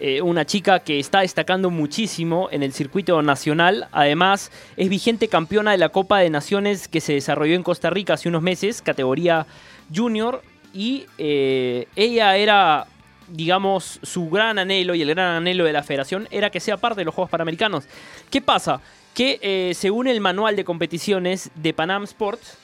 eh, 0.00 0.20
una 0.22 0.44
chica 0.44 0.80
que 0.80 0.98
está 0.98 1.20
destacando 1.20 1.70
muchísimo 1.70 2.48
en 2.50 2.64
el 2.64 2.72
circuito 2.72 3.22
nacional. 3.22 3.86
Además, 3.92 4.50
es 4.76 4.88
vigente 4.88 5.28
campeona 5.28 5.70
de 5.70 5.78
la 5.78 5.90
Copa 5.90 6.18
de 6.18 6.30
Naciones 6.30 6.88
que 6.88 7.00
se 7.00 7.12
desarrolló 7.12 7.54
en 7.54 7.62
Costa 7.62 7.90
Rica 7.90 8.14
hace 8.14 8.28
unos 8.28 8.42
meses, 8.42 8.82
categoría 8.82 9.46
junior. 9.94 10.42
Y 10.74 11.06
ella 11.18 12.36
era, 12.36 12.86
digamos, 13.28 14.00
su 14.02 14.30
gran 14.30 14.58
anhelo 14.58 14.94
y 14.94 15.02
el 15.02 15.10
gran 15.10 15.36
anhelo 15.36 15.64
de 15.64 15.72
la 15.74 15.82
federación 15.82 16.26
era 16.30 16.50
que 16.50 16.60
sea 16.60 16.78
parte 16.78 17.02
de 17.02 17.04
los 17.04 17.14
Juegos 17.14 17.30
Panamericanos. 17.30 17.84
¿Qué 18.30 18.40
pasa? 18.40 18.80
Que 19.14 19.72
según 19.76 20.08
el 20.08 20.20
manual 20.20 20.56
de 20.56 20.64
competiciones 20.64 21.50
de 21.54 21.74
Panam 21.74 22.04
Sports, 22.04 22.56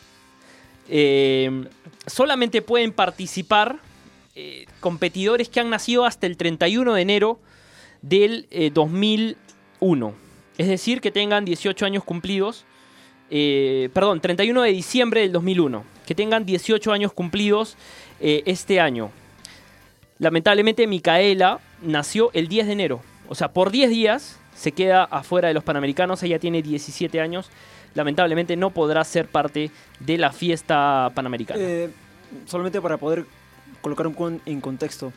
eh, 0.88 1.68
solamente 2.06 2.62
pueden 2.62 2.92
participar 2.92 3.80
eh, 4.40 4.66
competidores 4.78 5.48
que 5.48 5.58
han 5.58 5.68
nacido 5.68 6.04
hasta 6.04 6.28
el 6.28 6.36
31 6.36 6.94
de 6.94 7.02
enero 7.02 7.40
del 8.02 8.46
eh, 8.52 8.70
2001. 8.72 10.14
Es 10.58 10.68
decir, 10.68 11.00
que 11.00 11.10
tengan 11.10 11.44
18 11.44 11.84
años 11.84 12.04
cumplidos. 12.04 12.64
eh, 13.30 13.90
perdón, 13.92 14.20
31 14.20 14.62
de 14.62 14.70
diciembre 14.70 15.22
del 15.22 15.32
2001. 15.32 15.82
Que 16.06 16.14
tengan 16.14 16.46
18 16.46 16.92
años 16.92 17.12
cumplidos 17.12 17.76
este 18.20 18.78
año. 18.80 19.10
Lamentablemente, 20.18 20.86
Micaela 20.86 21.60
nació 21.82 22.30
el 22.32 22.46
10 22.46 22.66
de 22.68 22.72
enero. 22.72 23.00
O 23.28 23.34
sea, 23.34 23.52
por 23.52 23.72
10 23.72 23.90
días 23.90 24.38
se 24.54 24.70
queda 24.70 25.02
afuera 25.02 25.48
de 25.48 25.54
los 25.54 25.64
Panamericanos. 25.64 26.22
Ella 26.22 26.38
tiene 26.38 26.62
17 26.62 27.20
años. 27.20 27.50
Lamentablemente 27.94 28.56
no 28.56 28.70
podrá 28.70 29.02
ser 29.04 29.26
parte 29.28 29.70
de 30.00 30.18
la 30.18 30.32
fiesta 30.32 31.10
panamericana. 31.14 31.60
Eh, 31.62 31.90
solamente 32.46 32.80
para 32.80 32.96
poder 32.96 33.24
colocar 33.80 34.06
un 34.06 34.14
con- 34.14 34.40
en 34.46 34.60
contexto. 34.60 35.12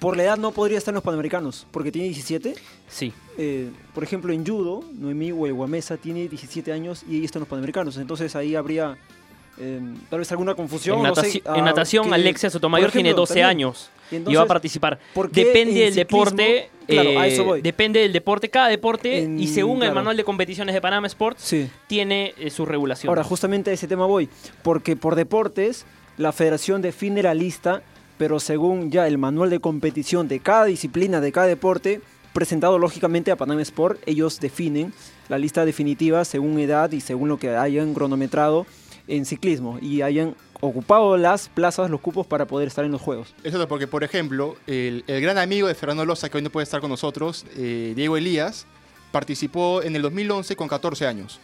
por 0.00 0.16
la 0.16 0.22
edad 0.22 0.36
no 0.36 0.52
podría 0.52 0.78
estar 0.78 0.92
en 0.92 0.96
los 0.96 1.02
Panamericanos, 1.02 1.66
porque 1.72 1.90
tiene 1.90 2.06
17. 2.06 2.54
Sí. 2.86 3.12
Eh, 3.36 3.68
por 3.92 4.04
ejemplo, 4.04 4.32
en 4.32 4.46
judo, 4.46 4.84
Noemí 4.92 5.32
Huehuamesa 5.32 5.96
tiene 5.96 6.28
17 6.28 6.72
años 6.72 7.02
y 7.08 7.16
ella 7.16 7.24
está 7.24 7.38
en 7.38 7.40
los 7.40 7.48
Panamericanos. 7.48 7.96
Entonces 7.96 8.36
ahí 8.36 8.54
habría 8.54 8.96
eh, 9.58 9.80
tal 10.08 10.20
vez 10.20 10.30
alguna 10.30 10.54
confusión. 10.54 10.98
En, 10.98 11.02
no 11.02 11.16
sé, 11.16 11.42
ah, 11.44 11.54
en 11.58 11.64
natación, 11.64 12.06
que- 12.06 12.14
Alexia 12.14 12.48
Sotomayor 12.48 12.90
ejemplo, 12.90 13.02
tiene 13.02 13.16
12 13.16 13.34
también. 13.40 13.46
años 13.48 13.90
Y 14.12 14.16
y 14.30 14.34
va 14.36 14.42
a 14.42 14.46
participar. 14.46 15.00
¿por 15.14 15.32
qué 15.32 15.46
Depende 15.46 15.80
en 15.80 15.86
del 15.86 15.94
deporte. 15.96 16.70
Claro, 16.88 17.18
a 17.20 17.26
eh, 17.26 17.32
eso 17.32 17.44
voy. 17.44 17.60
Depende 17.62 18.00
del 18.00 18.12
deporte. 18.12 18.48
Cada 18.48 18.68
deporte, 18.68 19.18
En- 19.22 19.38
y 19.38 19.46
según 19.46 19.82
el 19.82 19.92
manual 19.92 20.16
de 20.16 20.24
competiciones 20.24 20.74
de 20.74 20.80
Panama 20.80 21.06
Sports, 21.06 21.42
Sí. 21.42 21.70
tiene 21.86 22.34
eh, 22.38 22.50
su 22.50 22.64
regulación. 22.66 23.08
Ahora, 23.10 23.22
justamente 23.24 23.70
a 23.70 23.74
ese 23.74 23.86
tema 23.86 24.06
voy, 24.06 24.28
porque 24.62 24.96
por 24.96 25.14
deportes 25.14 25.84
la 26.16 26.32
federación 26.32 26.82
define 26.82 27.22
la 27.22 27.34
lista, 27.34 27.82
pero 28.16 28.40
según 28.40 28.90
ya 28.90 29.06
el 29.06 29.18
manual 29.18 29.50
de 29.50 29.60
competición 29.60 30.26
de 30.26 30.40
cada 30.40 30.64
disciplina, 30.64 31.20
de 31.20 31.30
cada 31.30 31.46
deporte, 31.46 32.00
presentado 32.32 32.78
lógicamente 32.78 33.30
a 33.30 33.36
Panama 33.36 33.62
Sport, 33.62 34.00
ellos 34.06 34.40
definen 34.40 34.92
la 35.28 35.38
lista 35.38 35.64
definitiva 35.64 36.24
según 36.24 36.58
edad 36.58 36.90
y 36.92 37.00
según 37.00 37.28
lo 37.28 37.38
que 37.38 37.50
hayan 37.50 37.94
cronometrado 37.94 38.66
en 39.08 39.24
ciclismo 39.24 39.78
y 39.80 40.02
hayan 40.02 40.34
ocupado 40.60 41.16
las 41.16 41.48
plazas, 41.48 41.90
los 41.90 42.00
cupos 42.00 42.26
para 42.26 42.46
poder 42.46 42.68
estar 42.68 42.84
en 42.84 42.92
los 42.92 43.00
juegos. 43.00 43.34
Eso 43.44 43.60
es 43.60 43.66
porque, 43.66 43.86
por 43.86 44.04
ejemplo, 44.04 44.56
el, 44.66 45.04
el 45.06 45.20
gran 45.20 45.38
amigo 45.38 45.66
de 45.68 45.74
Fernando 45.74 46.04
Loza, 46.04 46.28
que 46.28 46.36
hoy 46.36 46.42
no 46.42 46.50
puede 46.50 46.64
estar 46.64 46.80
con 46.80 46.90
nosotros, 46.90 47.44
eh, 47.56 47.92
Diego 47.96 48.16
Elías, 48.16 48.66
participó 49.12 49.82
en 49.82 49.96
el 49.96 50.02
2011 50.02 50.56
con 50.56 50.68
14 50.68 51.06
años. 51.06 51.40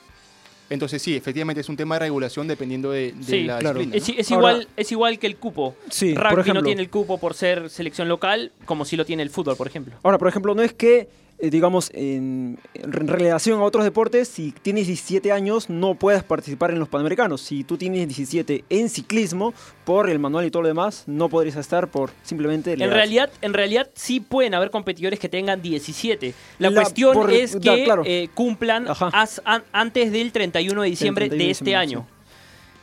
Entonces 0.71 1.03
sí, 1.03 1.15
efectivamente 1.15 1.61
es 1.61 1.69
un 1.69 1.77
tema 1.77 1.97
de 1.97 2.01
regulación 2.01 2.49
dependiendo 2.49 2.91
de, 2.91 3.13
de 3.13 3.23
Sí, 3.25 3.45
la 3.45 3.59
claro. 3.59 3.79
disciplina. 3.81 3.97
Es, 4.03 4.09
¿no? 4.09 4.21
es 4.21 4.33
Ahora- 4.33 4.53
igual, 4.53 4.69
es 4.77 4.93
igual 4.93 5.19
que 5.19 5.27
el 5.27 5.37
cupo. 5.37 5.77
Sí, 5.91 6.15
por 6.15 6.23
Rugby 6.25 6.41
ejemplo. 6.41 6.55
no 6.63 6.65
tiene 6.67 6.83
el 6.83 6.91
cupo 6.91 7.19
por 7.19 7.35
ser 7.35 7.69
selección 7.71 8.09
local, 8.09 8.51
como 8.65 8.85
si 8.85 8.97
lo 8.97 9.05
tiene 9.05 9.23
el 9.23 9.31
fútbol, 9.31 9.57
por 9.57 9.67
ejemplo. 9.67 9.95
Ahora, 10.03 10.19
por 10.19 10.29
ejemplo, 10.29 10.55
no 10.55 10.63
es 10.63 10.73
que, 10.73 11.09
digamos, 11.41 11.91
en, 11.95 12.59
en 12.75 12.93
relación 13.09 13.61
a 13.61 13.63
otros 13.65 13.85
deportes, 13.85 14.29
si 14.29 14.53
tienes 14.53 14.87
17 14.87 15.33
años 15.33 15.69
no 15.69 15.95
puedas 15.95 16.23
participar 16.25 16.71
en 16.71 16.79
los 16.79 16.89
Panamericanos. 16.89 17.41
Si 17.43 17.65
tú 17.65 17.77
tienes 17.77 18.07
17 18.09 18.65
en 18.71 18.89
ciclismo, 18.89 19.53
por 19.85 20.09
el 20.09 20.19
manual 20.19 20.47
y 20.47 20.51
todo 20.51 20.63
lo 20.63 20.69
demás, 20.69 21.05
no 21.07 21.29
podrías 21.29 21.57
estar 21.57 21.89
por 21.89 22.11
simplemente... 22.23 22.77
la 22.77 22.85
En 22.85 22.91
edad. 22.91 22.97
realidad, 22.97 23.31
en 23.43 23.53
realidad 23.53 23.91
sí 23.95 24.21
pueden 24.21 24.55
haber 24.55 24.71
competidores 24.71 25.19
que 25.19 25.29
tengan 25.29 25.61
17. 25.61 26.33
La, 26.59 26.71
La- 26.71 26.81
cuestión 26.83 27.13
por- 27.15 27.31
es 27.31 27.61
da, 27.61 27.75
que 27.75 27.85
claro. 27.85 28.03
eh, 28.07 28.29
cumplan 28.33 28.87
as- 28.89 29.43
an- 29.45 29.65
antes 29.73 30.11
del 30.13 30.33
31 30.33 30.83
de 30.83 30.89
diciembre 30.89 31.25
31 31.29 31.45
de 31.47 31.51
este 31.51 31.65
diciembre, 31.65 31.77
año. 31.77 32.07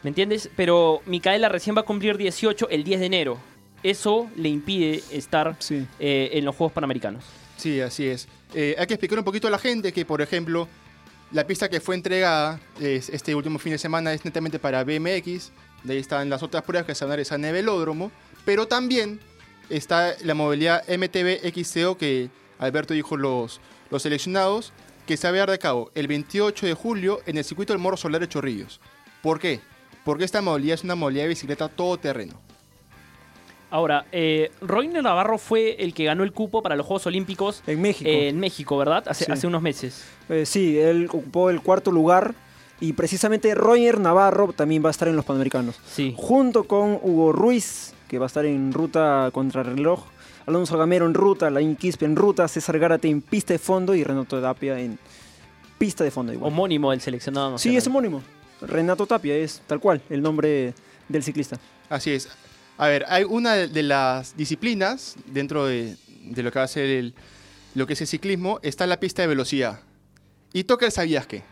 ¿Me 0.04 0.10
entiendes? 0.10 0.50
Pero 0.56 1.02
Micaela 1.06 1.48
recién 1.50 1.76
va 1.76 1.82
a 1.82 1.86
cumplir 1.86 2.18
18 2.18 2.70
el 2.70 2.84
10 2.84 3.00
de 3.00 3.06
enero. 3.06 3.38
Eso 3.84 4.30
le 4.36 4.50
impide 4.50 5.02
estar 5.12 5.56
Sí. 5.60 5.86
eh, 6.00 6.30
en 6.34 6.46
los 6.46 6.56
Juegos 6.56 6.74
Panamericanos. 6.74 7.24
Sí, 7.58 7.80
así 7.82 8.08
es. 8.08 8.28
Eh, 8.54 8.76
hay 8.78 8.88
que 8.88 8.94
explicar 8.96 9.18
un 9.20 9.26
poquito 9.26 9.48
a 9.48 9.52
la 9.52 9.58
gente 9.60 9.92
que, 9.94 10.06
por 10.06 10.22
ejemplo, 10.22 10.68
la 11.32 11.48
pista 11.48 11.70
que 11.70 11.80
fue 11.80 11.96
entregada 11.96 12.60
es- 12.80 13.10
este 13.10 13.34
último 13.36 13.60
fin 13.60 13.72
de 13.74 13.78
semana 13.78 14.14
es 14.14 14.26
netamente 14.26 14.60
para 14.60 14.84
BMX. 14.84 15.52
De 15.84 15.94
ahí 15.94 16.00
están 16.00 16.30
las 16.30 16.44
otras 16.44 16.64
pruebas 16.64 16.86
que 16.86 16.94
se 16.96 17.06
van 17.06 17.14
a 17.14 17.16
realizar 17.16 17.40
en 17.40 17.46
el 17.46 17.54
velódromo. 17.54 18.12
Pero 18.46 18.68
también 18.68 19.20
está 19.70 20.16
la 20.24 20.34
modalidad 20.34 20.84
MTB 20.90 21.40
XCO 21.54 21.98
que 21.98 22.30
Alberto 22.60 22.94
dijo 22.94 23.16
los, 23.18 23.62
los 23.90 24.02
seleccionados, 24.04 24.74
que 25.08 25.18
se 25.18 25.28
va 25.28 25.30
a 25.30 25.34
llevar 25.34 25.52
de 25.52 25.60
cabo 25.60 25.92
el 25.96 26.08
28 26.08 26.66
de 26.68 26.74
julio 26.74 27.22
en 27.26 27.38
el 27.38 27.44
circuito 27.44 27.74
del 27.74 27.82
Morro 27.82 27.98
Solar 27.98 28.22
de 28.22 28.28
Chorrillos. 28.28 28.80
¿Por 29.24 29.40
qué? 29.40 29.60
Porque 30.04 30.24
esta 30.26 30.42
modalidad 30.42 30.76
es 30.76 30.84
una 30.84 30.96
modalidad 30.96 31.24
de 31.24 31.30
bicicleta 31.30 31.70
todoterreno. 31.70 32.40
Ahora, 33.72 34.06
eh, 34.12 34.52
Roiner 34.62 35.02
Navarro 35.02 35.38
fue 35.38 35.78
el 35.80 35.94
que 35.94 36.04
ganó 36.04 36.24
el 36.24 36.34
cupo 36.34 36.62
para 36.62 36.76
los 36.76 36.86
Juegos 36.86 37.08
Olímpicos 37.08 37.64
En 37.66 37.82
México. 37.82 38.10
eh, 38.10 38.28
en 38.28 38.40
México, 38.40 38.78
¿verdad? 38.78 39.04
Hace, 39.08 39.26
Sí. 39.26 39.32
hace 39.32 39.48
unos 39.48 39.62
meses. 39.62 40.04
Eh, 40.30 40.46
sí, 40.46 40.78
él 40.78 41.06
ocupó 41.08 41.50
el 41.50 41.62
cuarto 41.62 41.90
lugar 41.92 42.36
y 42.82 42.94
precisamente 42.94 43.56
Roger 43.56 44.00
Navarro 44.00 44.52
también 44.54 44.84
va 44.84 44.90
a 44.90 44.92
estar 44.92 45.08
en 45.08 45.16
los 45.16 45.24
Panamericanos. 45.24 45.80
Sí. 45.90 46.14
Junto 46.18 46.66
con 46.66 47.00
Hugo 47.02 47.32
Ruiz, 47.32 47.94
que 48.10 48.20
va 48.20 48.26
a 48.26 48.28
estar 48.28 48.46
en 48.46 48.74
ruta 48.74 49.30
contra 49.32 49.64
reloj, 49.64 50.04
Alonso 50.48 50.78
Gamero 50.78 51.06
en 51.06 51.14
ruta, 51.14 51.50
Lain 51.50 51.76
Quispe 51.78 52.04
en 52.06 52.16
ruta, 52.18 52.48
César 52.50 52.78
Gárate 52.78 53.08
en 53.08 53.22
pista 53.22 53.54
de 53.54 53.60
fondo 53.60 53.96
y 53.96 54.04
Renato 54.04 54.42
Tapia 54.42 54.78
en 54.80 55.00
pista 55.78 56.04
de 56.04 56.12
fondo 56.12 56.34
igual. 56.34 56.52
Homónimo 56.52 56.92
del 56.92 57.00
seleccionado 57.00 57.58
Sí, 57.58 57.78
es 57.78 57.88
homónimo. 57.88 58.22
Renato 58.62 59.06
Tapia 59.08 59.36
es 59.36 59.62
tal 59.66 59.80
cual 59.80 60.02
el 60.10 60.22
nombre 60.22 60.74
del 61.08 61.24
ciclista. 61.24 61.58
Así 61.90 62.12
es. 62.12 62.30
A 62.82 62.88
ver, 62.88 63.06
hay 63.10 63.24
una 63.26 63.54
de- 63.54 63.84
las 63.84 64.36
disciplinas 64.36 65.16
dentro 65.28 65.68
de, 65.68 65.98
de 66.24 66.42
lo 66.42 66.52
que 66.52 66.58
va 66.58 66.66
a 66.66 66.68
ser 66.68 66.86
el, 66.86 67.14
lo 67.76 67.86
que 67.86 67.94
es 67.94 68.02
el 68.02 68.08
ciclismo, 68.08 68.60
está 68.64 68.88
la 68.88 69.00
pista 69.00 69.22
de 69.22 69.28
velocidad. 69.28 69.82
Y 70.52 70.64
toca 70.64 70.88
el 70.88 70.92
sabías 70.92 71.28
qué. 71.28 71.44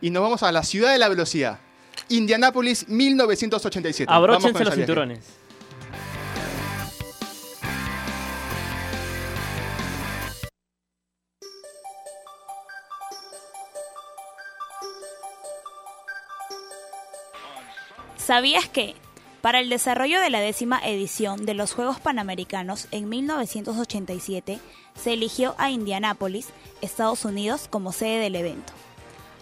Y 0.00 0.08
nos 0.08 0.22
vamos 0.22 0.42
a 0.42 0.50
la 0.50 0.62
ciudad 0.62 0.90
de 0.92 0.98
la 0.98 1.10
velocidad. 1.10 1.58
Indianápolis 2.08 2.88
1987. 2.88 4.06
Vamos 4.10 4.26
con 4.28 4.34
Abróchense 4.40 4.64
los 4.64 4.74
cinturones. 4.74 5.20
¿Sabías 18.16 18.68
que? 18.68 18.94
Para 19.42 19.58
el 19.58 19.68
desarrollo 19.68 20.20
de 20.20 20.30
la 20.30 20.38
décima 20.38 20.78
edición 20.78 21.44
de 21.44 21.54
los 21.54 21.74
Juegos 21.74 21.98
Panamericanos 21.98 22.86
en 22.92 23.08
1987, 23.08 24.60
se 24.94 25.12
eligió 25.12 25.56
a 25.58 25.72
Indianápolis, 25.72 26.50
Estados 26.80 27.24
Unidos, 27.24 27.66
como 27.68 27.90
sede 27.90 28.20
del 28.20 28.36
evento. 28.36 28.72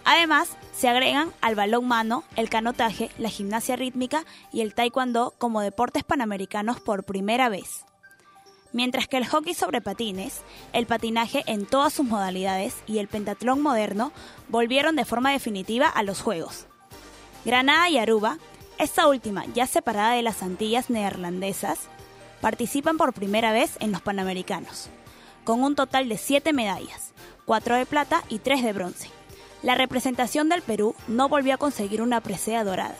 Además, 0.03 0.57
se 0.73 0.89
agregan 0.89 1.31
al 1.39 1.53
balón 1.53 1.87
mano, 1.87 2.23
el 2.35 2.49
canotaje, 2.49 3.11
la 3.19 3.29
gimnasia 3.29 3.75
rítmica 3.75 4.25
y 4.51 4.61
el 4.61 4.73
taekwondo 4.73 5.35
como 5.37 5.61
deportes 5.61 6.03
panamericanos 6.03 6.79
por 6.79 7.03
primera 7.03 7.49
vez. 7.49 7.85
Mientras 8.73 9.07
que 9.07 9.17
el 9.17 9.27
hockey 9.27 9.53
sobre 9.53 9.81
patines, 9.81 10.41
el 10.73 10.87
patinaje 10.87 11.43
en 11.45 11.67
todas 11.67 11.93
sus 11.93 12.07
modalidades 12.07 12.75
y 12.87 12.97
el 12.97 13.07
pentatlón 13.07 13.61
moderno 13.61 14.11
volvieron 14.47 14.95
de 14.95 15.05
forma 15.05 15.31
definitiva 15.31 15.87
a 15.87 16.01
los 16.01 16.21
Juegos. 16.21 16.65
Granada 17.45 17.89
y 17.89 17.99
Aruba, 17.99 18.39
esta 18.81 19.07
última 19.07 19.45
ya 19.53 19.67
separada 19.67 20.13
de 20.13 20.23
las 20.23 20.41
Antillas 20.41 20.89
neerlandesas, 20.89 21.81
participan 22.41 22.97
por 22.97 23.13
primera 23.13 23.51
vez 23.51 23.77
en 23.79 23.91
los 23.91 24.01
Panamericanos, 24.01 24.89
con 25.43 25.63
un 25.63 25.75
total 25.75 26.09
de 26.09 26.17
7 26.17 26.51
medallas, 26.51 27.13
4 27.45 27.75
de 27.75 27.85
plata 27.85 28.23
y 28.27 28.39
3 28.39 28.63
de 28.63 28.73
bronce. 28.73 29.09
La 29.61 29.75
representación 29.75 30.49
del 30.49 30.63
Perú 30.63 30.95
no 31.07 31.29
volvió 31.29 31.53
a 31.53 31.57
conseguir 31.57 32.01
una 32.01 32.21
presea 32.21 32.63
dorada, 32.63 32.97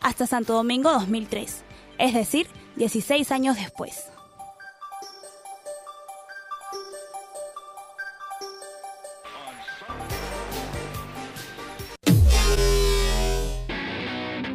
hasta 0.00 0.26
Santo 0.26 0.54
Domingo 0.54 0.90
2003, 0.90 1.62
es 1.98 2.14
decir, 2.14 2.48
16 2.74 3.30
años 3.30 3.56
después. 3.56 4.10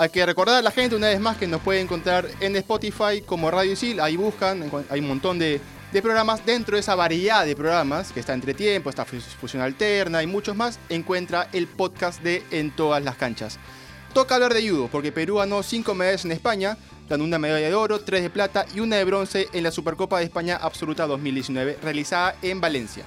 Hay 0.00 0.10
que 0.10 0.24
recordar 0.24 0.56
a 0.56 0.62
la 0.62 0.70
gente 0.70 0.94
una 0.94 1.08
vez 1.08 1.18
más 1.18 1.36
que 1.36 1.48
nos 1.48 1.60
puede 1.60 1.80
encontrar 1.80 2.28
en 2.38 2.54
Spotify 2.54 3.20
como 3.26 3.50
Radio 3.50 3.72
Isil. 3.72 3.98
Ahí 4.00 4.16
buscan, 4.16 4.70
hay 4.90 5.00
un 5.00 5.08
montón 5.08 5.40
de, 5.40 5.60
programas. 6.00 6.46
Dentro 6.46 6.76
de 6.76 6.80
esa 6.80 6.94
variedad 6.94 7.44
de 7.44 7.56
programas, 7.56 8.12
que 8.12 8.20
está 8.20 8.32
entre 8.32 8.54
tiempo, 8.54 8.90
está 8.90 9.04
Fus- 9.04 9.24
Fusión 9.40 9.60
Alterna 9.60 10.22
y 10.22 10.28
muchos 10.28 10.54
más, 10.54 10.78
encuentra 10.88 11.48
el 11.52 11.66
podcast 11.66 12.22
de 12.22 12.44
En 12.52 12.70
Todas 12.70 13.02
las 13.02 13.16
Canchas. 13.16 13.58
Toca 14.14 14.36
hablar 14.36 14.54
de 14.54 14.68
judo, 14.70 14.88
porque 14.90 15.10
Perú 15.10 15.36
ganó 15.38 15.64
cinco 15.64 15.94
medallas 15.96 16.24
en 16.24 16.30
España, 16.32 16.78
dando 17.08 17.24
una 17.24 17.38
medalla 17.40 17.66
de 17.66 17.74
oro, 17.74 17.98
tres 18.00 18.22
de 18.22 18.30
plata 18.30 18.66
y 18.72 18.78
una 18.80 18.96
de 18.96 19.04
bronce 19.04 19.48
en 19.52 19.64
la 19.64 19.72
Supercopa 19.72 20.18
de 20.20 20.26
España 20.26 20.56
Absoluta 20.62 21.06
2019, 21.08 21.78
realizada 21.82 22.36
en 22.42 22.60
Valencia. 22.60 23.04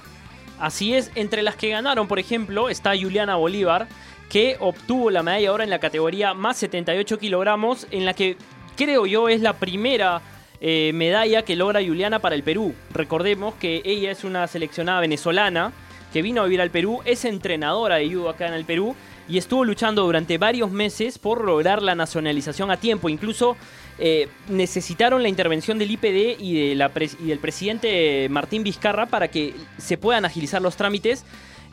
Así 0.62 0.94
es, 0.94 1.10
entre 1.16 1.42
las 1.42 1.56
que 1.56 1.70
ganaron, 1.70 2.06
por 2.06 2.20
ejemplo, 2.20 2.68
está 2.68 2.92
Juliana 2.96 3.34
Bolívar, 3.34 3.88
que 4.30 4.56
obtuvo 4.60 5.10
la 5.10 5.24
medalla 5.24 5.52
oro 5.52 5.64
en 5.64 5.70
la 5.70 5.80
categoría 5.80 6.34
más 6.34 6.56
78 6.58 7.18
kilogramos, 7.18 7.88
en 7.90 8.04
la 8.04 8.14
que 8.14 8.36
creo 8.76 9.04
yo 9.06 9.28
es 9.28 9.40
la 9.40 9.54
primera 9.54 10.22
eh, 10.60 10.92
medalla 10.94 11.42
que 11.42 11.56
logra 11.56 11.84
Juliana 11.84 12.20
para 12.20 12.36
el 12.36 12.44
Perú. 12.44 12.76
Recordemos 12.94 13.54
que 13.54 13.82
ella 13.84 14.12
es 14.12 14.22
una 14.22 14.46
seleccionada 14.46 15.00
venezolana 15.00 15.72
que 16.12 16.22
vino 16.22 16.42
a 16.42 16.44
vivir 16.44 16.60
al 16.60 16.70
Perú, 16.70 17.00
es 17.04 17.24
entrenadora 17.24 17.96
de 17.96 18.08
judo 18.08 18.28
acá 18.28 18.46
en 18.46 18.54
el 18.54 18.64
Perú 18.64 18.94
y 19.28 19.38
estuvo 19.38 19.64
luchando 19.64 20.02
durante 20.02 20.38
varios 20.38 20.70
meses 20.70 21.18
por 21.18 21.44
lograr 21.44 21.82
la 21.82 21.94
nacionalización 21.94 22.70
a 22.70 22.76
tiempo. 22.76 23.08
Incluso 23.08 23.56
eh, 23.98 24.28
necesitaron 24.48 25.22
la 25.22 25.28
intervención 25.28 25.78
del 25.78 25.90
IPD 25.90 26.40
y, 26.40 26.74
del 26.74 27.38
presidente 27.40 28.28
Martín 28.30 28.62
Vizcarra 28.62 29.06
para 29.06 29.28
que 29.28 29.54
se 29.78 29.96
puedan 29.98 30.24
agilizar 30.24 30.62
los 30.62 30.76
trámites 30.76 31.24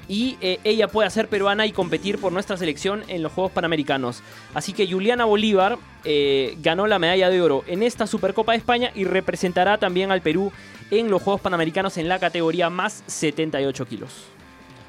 y 0.07 0.37
eh, 0.41 0.59
ella 0.63 0.87
pueda 0.87 1.09
ser 1.09 1.27
peruana 1.27 1.67
y 1.67 1.71
competir 1.71 2.17
por 2.17 2.33
nuestra 2.33 2.57
selección 2.57 3.03
en 3.07 3.21
los 3.21 3.31
Juegos 3.31 3.51
Panamericanos. 3.51 4.23
Así 4.53 4.73
que 4.73 4.91
Juliana 4.91 5.25
Bolívar 5.25 5.77
eh, 6.03 6.57
ganó 6.61 6.87
la 6.87 6.97
medalla 6.97 7.29
de 7.29 7.41
oro 7.41 7.63
en 7.67 7.83
esta 7.83 8.07
Supercopa 8.07 8.53
de 8.53 8.57
España 8.57 8.91
y 8.95 9.03
representará 9.03 9.77
también 9.77 10.11
al 10.11 10.21
Perú 10.21 10.51
en 10.89 11.11
los 11.11 11.21
Juegos 11.21 11.41
Panamericanos 11.41 11.97
en 11.97 12.09
la 12.09 12.17
categoría 12.19 12.71
más 12.71 13.03
78 13.05 13.85
kilos. 13.85 14.11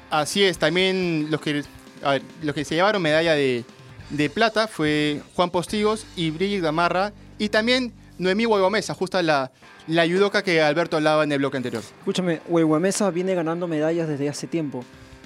Así 0.09 0.43
es, 0.43 0.57
también 0.57 1.27
los 1.29 1.39
que, 1.39 1.63
a 2.03 2.11
ver, 2.11 2.21
los 2.41 2.55
que 2.55 2.65
se 2.65 2.75
llevaron 2.75 3.01
medalla 3.01 3.33
de, 3.33 3.63
de 4.09 4.29
plata 4.29 4.67
fue 4.67 5.21
Juan 5.35 5.49
Postigos 5.49 6.05
y 6.15 6.31
Brigitte 6.31 6.63
Gamarra 6.63 7.13
y 7.37 7.49
también 7.49 7.93
Noemí 8.17 8.45
Huevomesa, 8.45 8.93
justo 8.93 9.21
la, 9.21 9.51
la 9.87 10.05
judoka 10.07 10.43
que 10.43 10.61
Alberto 10.61 10.97
hablaba 10.97 11.23
en 11.23 11.31
el 11.31 11.39
bloque 11.39 11.57
anterior. 11.57 11.83
Escúchame, 11.99 12.41
Huehuamesa 12.47 13.09
viene 13.11 13.33
ganando 13.35 13.67
medallas 13.67 14.07
desde 14.07 14.29
hace 14.29 14.47
tiempo. 14.47 14.83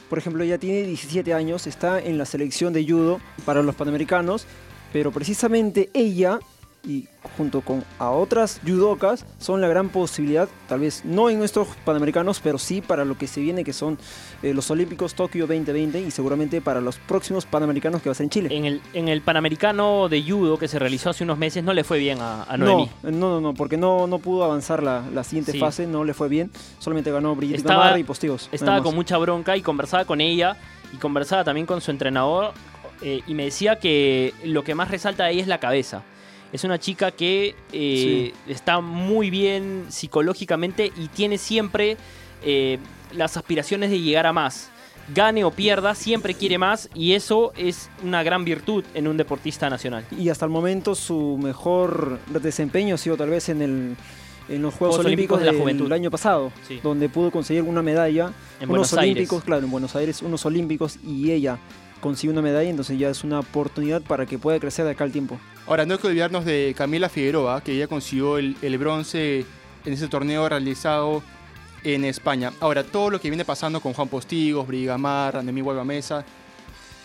Por 0.09 0.17
ejemplo, 0.17 0.43
ella 0.43 0.57
tiene 0.57 0.83
17 0.83 1.33
años, 1.33 1.67
está 1.67 1.99
en 1.99 2.17
la 2.17 2.25
selección 2.25 2.73
de 2.73 2.85
judo 2.85 3.19
para 3.43 3.63
los 3.63 3.75
Panamericanos, 3.75 4.45
pero 4.93 5.11
precisamente 5.11 5.89
ella 5.93 6.39
y 6.87 7.07
junto 7.37 7.61
con 7.61 7.83
a 7.97 8.11
otras 8.11 8.61
judokas 8.65 9.25
son 9.39 9.59
la 9.59 9.67
gran 9.67 9.89
posibilidad, 9.89 10.47
tal 10.69 10.81
vez 10.81 11.03
no 11.03 11.29
en 11.31 11.39
nuestros 11.39 11.67
Panamericanos, 11.83 12.39
pero 12.43 12.57
sí 12.59 12.81
para 12.81 13.03
lo 13.05 13.17
que 13.17 13.25
se 13.27 13.41
viene 13.41 13.63
que 13.63 13.73
son 13.73 13.97
eh, 14.43 14.53
los 14.53 14.69
Olímpicos 14.69 15.15
Tokio 15.15 15.47
2020 15.47 15.99
y 16.01 16.11
seguramente 16.11 16.61
para 16.61 16.81
los 16.81 16.97
próximos 16.99 17.45
Panamericanos 17.45 18.01
que 18.03 18.09
va 18.09 18.11
a 18.11 18.15
ser 18.15 18.25
en 18.25 18.29
Chile. 18.29 18.49
En 18.55 18.65
el, 18.65 18.81
en 18.93 19.07
el 19.07 19.21
Panamericano 19.21 20.09
de 20.09 20.21
Judo 20.23 20.57
que 20.59 20.67
se 20.67 20.77
realizó 20.77 21.09
hace 21.09 21.23
unos 21.23 21.37
meses 21.39 21.63
no 21.63 21.73
le 21.73 21.83
fue 21.83 21.97
bien 21.97 22.19
a, 22.21 22.43
a 22.43 22.55
Noemí. 22.57 22.89
No, 23.03 23.09
no, 23.11 23.29
no, 23.31 23.41
no, 23.41 23.53
porque 23.55 23.77
no, 23.77 24.05
no 24.05 24.19
pudo 24.19 24.43
avanzar 24.43 24.83
la, 24.83 25.03
la 25.13 25.23
siguiente 25.23 25.51
Sí. 25.53 25.59
fase, 25.59 25.87
no 25.87 26.03
le 26.03 26.13
fue 26.13 26.29
bien, 26.29 26.51
solamente 26.79 27.11
ganó 27.11 27.35
Brigitte 27.35 27.57
Estaba- 27.57 27.79
Gamarra 27.79 27.99
y 27.99 28.03
Postigos. 28.03 28.49
Estaba 28.51 28.83
con 28.83 28.93
mucha 28.93 29.17
bronca 29.17 29.57
y 29.57 29.61
conversaba 29.61 30.05
con 30.05 30.21
ella 30.21 30.55
y 30.93 30.97
conversaba 30.97 31.43
también 31.43 31.65
con 31.65 31.81
su 31.81 31.89
entrenador 31.91 32.53
eh, 33.01 33.21
y 33.25 33.33
me 33.33 33.45
decía 33.45 33.77
que 33.79 34.33
lo 34.43 34.63
que 34.63 34.75
más 34.75 34.89
resalta 34.91 35.25
de 35.25 35.31
ella 35.31 35.41
es 35.41 35.47
la 35.47 35.59
cabeza. 35.59 36.03
Es 36.55 36.63
una 36.63 36.79
chica 36.79 37.11
que 37.11 37.53
eh, 37.73 38.31
está 38.47 38.79
muy 38.79 39.29
bien 39.29 39.87
psicológicamente 39.89 40.89
y 40.95 41.09
tiene 41.09 41.37
siempre 41.37 41.97
eh, 42.45 42.79
las 43.11 43.35
aspiraciones 43.35 43.89
de 43.89 43.99
llegar 43.99 44.25
a 44.25 44.31
más. 44.31 44.69
Gane 45.13 45.43
o 45.43 45.51
pierda, 45.51 45.95
siempre 45.95 46.33
quiere 46.33 46.57
más 46.57 46.89
y 46.93 47.11
eso 47.11 47.51
es 47.57 47.89
una 48.05 48.23
gran 48.23 48.45
virtud 48.45 48.85
en 48.93 49.09
un 49.09 49.17
deportista 49.17 49.69
nacional. 49.69 50.05
Y 50.17 50.29
hasta 50.29 50.45
el 50.45 50.51
momento 50.51 50.95
su 50.95 51.37
mejor 51.43 52.19
desempeño 52.41 52.95
ha 52.95 52.97
sido 52.97 53.17
tal 53.17 53.31
vez 53.31 53.49
en, 53.49 53.61
el, 53.61 53.95
en 54.47 54.61
los 54.61 54.73
Juegos, 54.75 54.95
Juegos 54.95 55.05
Olímpicos 55.05 55.05
Olímpicos, 55.05 55.39
de 55.41 55.45
la 55.47 55.51
del 55.51 55.61
Juventud. 55.61 55.91
año 55.91 56.09
pasado, 56.09 56.53
Sí. 56.65 56.79
donde 56.81 57.09
pudo 57.09 57.31
conseguir 57.31 57.63
una 57.63 57.81
medalla, 57.81 58.27
En 58.61 58.69
unos 58.69 58.69
Buenos 58.69 58.93
Aires. 58.93 59.15
Olímpicos, 59.17 59.43
claro, 59.43 59.65
en 59.65 59.71
Buenos 59.71 59.93
Aires, 59.97 60.21
unos 60.21 60.45
Olímpicos 60.45 60.97
y 61.05 61.31
ella 61.31 61.59
consiguió 62.01 62.31
una 62.33 62.41
medalla, 62.41 62.69
entonces 62.69 62.97
ya 62.97 63.09
es 63.09 63.23
una 63.23 63.39
oportunidad 63.39 64.01
para 64.01 64.25
que 64.25 64.37
pueda 64.37 64.59
crecer 64.59 64.85
de 64.85 64.91
acá 64.91 65.03
al 65.03 65.11
tiempo. 65.11 65.39
Ahora, 65.67 65.85
no 65.85 65.93
hay 65.93 65.99
que 65.99 66.07
olvidarnos 66.07 66.45
de 66.45 66.75
Camila 66.77 67.09
Figueroa, 67.09 67.61
que 67.61 67.73
ella 67.73 67.87
consiguió 67.87 68.37
el, 68.37 68.77
bronce 68.77 69.45
en 69.85 69.93
ese 69.93 70.07
torneo 70.07 70.47
realizado 70.47 71.23
en 71.83 72.05
España. 72.05 72.51
Ahora, 72.59 72.83
todo 72.83 73.09
lo 73.09 73.19
que 73.19 73.29
viene 73.29 73.45
pasando 73.45 73.81
con 73.81 73.93
Juan 73.93 74.07
Postigos, 74.07 74.67
Brigamar, 74.67 75.43
Noemí 75.43 75.63
Mesa 75.83 76.25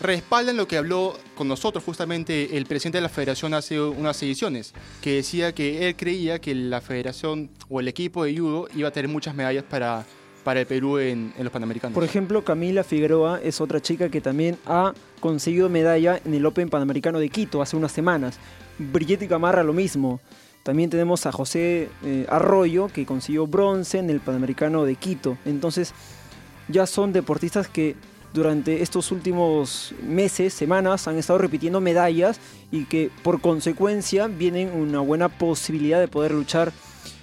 respaldan 0.00 0.56
lo 0.56 0.66
que 0.66 0.78
habló 0.78 1.18
con 1.34 1.46
nosotros 1.46 1.84
justamente 1.84 2.56
el 2.56 2.64
presidente 2.64 2.98
de 2.98 3.02
la 3.02 3.10
federación 3.10 3.52
hace 3.52 3.78
unas 3.80 4.22
ediciones, 4.22 4.72
que 5.02 5.16
decía 5.16 5.54
que 5.54 5.86
él 5.88 5.96
creía 5.96 6.40
que 6.40 6.54
la 6.54 6.80
federación 6.80 7.50
o 7.68 7.80
el 7.80 7.88
equipo 7.88 8.24
de 8.24 8.36
judo 8.36 8.68
iba 8.74 8.88
a 8.88 8.92
tener 8.92 9.10
muchas 9.10 9.34
medallas 9.34 9.64
para, 9.64 10.06
para 10.44 10.60
el 10.60 10.66
Perú 10.66 10.98
en, 10.98 11.32
en 11.36 11.44
los 11.44 11.52
Panamericanos. 11.52 11.94
Por 11.94 12.04
ejemplo, 12.04 12.44
Camila 12.44 12.84
Figueroa 12.84 13.40
es 13.42 13.60
otra 13.60 13.80
chica 13.80 14.08
que 14.08 14.20
también 14.20 14.56
ha 14.66 14.94
conseguido 15.20 15.68
medalla 15.68 16.20
en 16.24 16.34
el 16.34 16.44
Open 16.46 16.70
Panamericano 16.70 17.18
de 17.18 17.28
Quito 17.28 17.62
hace 17.62 17.76
unas 17.76 17.92
semanas. 17.92 18.38
Brigitte 18.78 19.28
Gamarra 19.28 19.62
lo 19.62 19.72
mismo. 19.72 20.20
También 20.62 20.90
tenemos 20.90 21.24
a 21.26 21.32
José 21.32 21.88
eh, 22.04 22.26
Arroyo 22.28 22.88
que 22.88 23.06
consiguió 23.06 23.46
bronce 23.46 23.98
en 23.98 24.10
el 24.10 24.20
Panamericano 24.20 24.84
de 24.84 24.96
Quito. 24.96 25.38
Entonces 25.44 25.94
ya 26.68 26.86
son 26.86 27.12
deportistas 27.12 27.68
que 27.68 27.96
durante 28.32 28.82
estos 28.82 29.10
últimos 29.10 29.92
meses, 30.02 30.54
semanas, 30.54 31.08
han 31.08 31.16
estado 31.16 31.38
repitiendo 31.38 31.80
medallas 31.80 32.38
y 32.70 32.84
que 32.84 33.10
por 33.22 33.40
consecuencia 33.40 34.28
vienen 34.28 34.70
una 34.72 35.00
buena 35.00 35.28
posibilidad 35.28 35.98
de 35.98 36.08
poder 36.08 36.32
luchar 36.32 36.72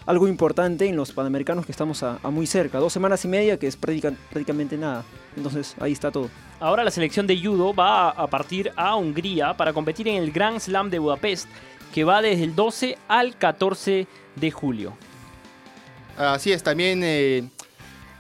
algo 0.08 0.28
importante 0.28 0.88
en 0.88 0.96
los 0.96 1.12
Panamericanos 1.12 1.66
que 1.66 1.72
estamos 1.72 2.02
a, 2.02 2.18
a 2.24 2.30
muy 2.32 2.48
cerca. 2.48 2.80
Dos 2.80 2.92
semanas 2.94 3.24
y 3.26 3.28
media 3.28 3.60
que 3.60 3.68
es 3.68 3.76
práctica- 3.78 4.14
prácticamente 4.32 4.76
nada. 4.78 5.04
Entonces 5.36 5.76
ahí 5.80 5.92
está 5.92 6.10
todo. 6.12 6.30
Ahora 6.60 6.84
la 6.84 6.90
selección 6.92 7.28
de 7.28 7.40
judo 7.40 7.76
va 7.76 8.10
a 8.10 8.26
partir 8.28 8.72
a 8.76 8.96
Hungría 8.96 9.56
para 9.56 9.72
competir 9.74 10.08
en 10.08 10.16
el 10.24 10.32
Grand 10.32 10.60
Slam 10.60 10.90
de 10.90 10.98
Budapest, 10.98 11.48
que 11.94 12.04
va 12.04 12.22
desde 12.24 12.44
el 12.46 12.56
12 12.56 12.98
al 13.08 13.38
14 13.38 14.08
de 14.36 14.52
julio. 14.52 14.94
Así 16.18 16.52
es, 16.52 16.64
también 16.64 17.02
eh, 17.04 17.48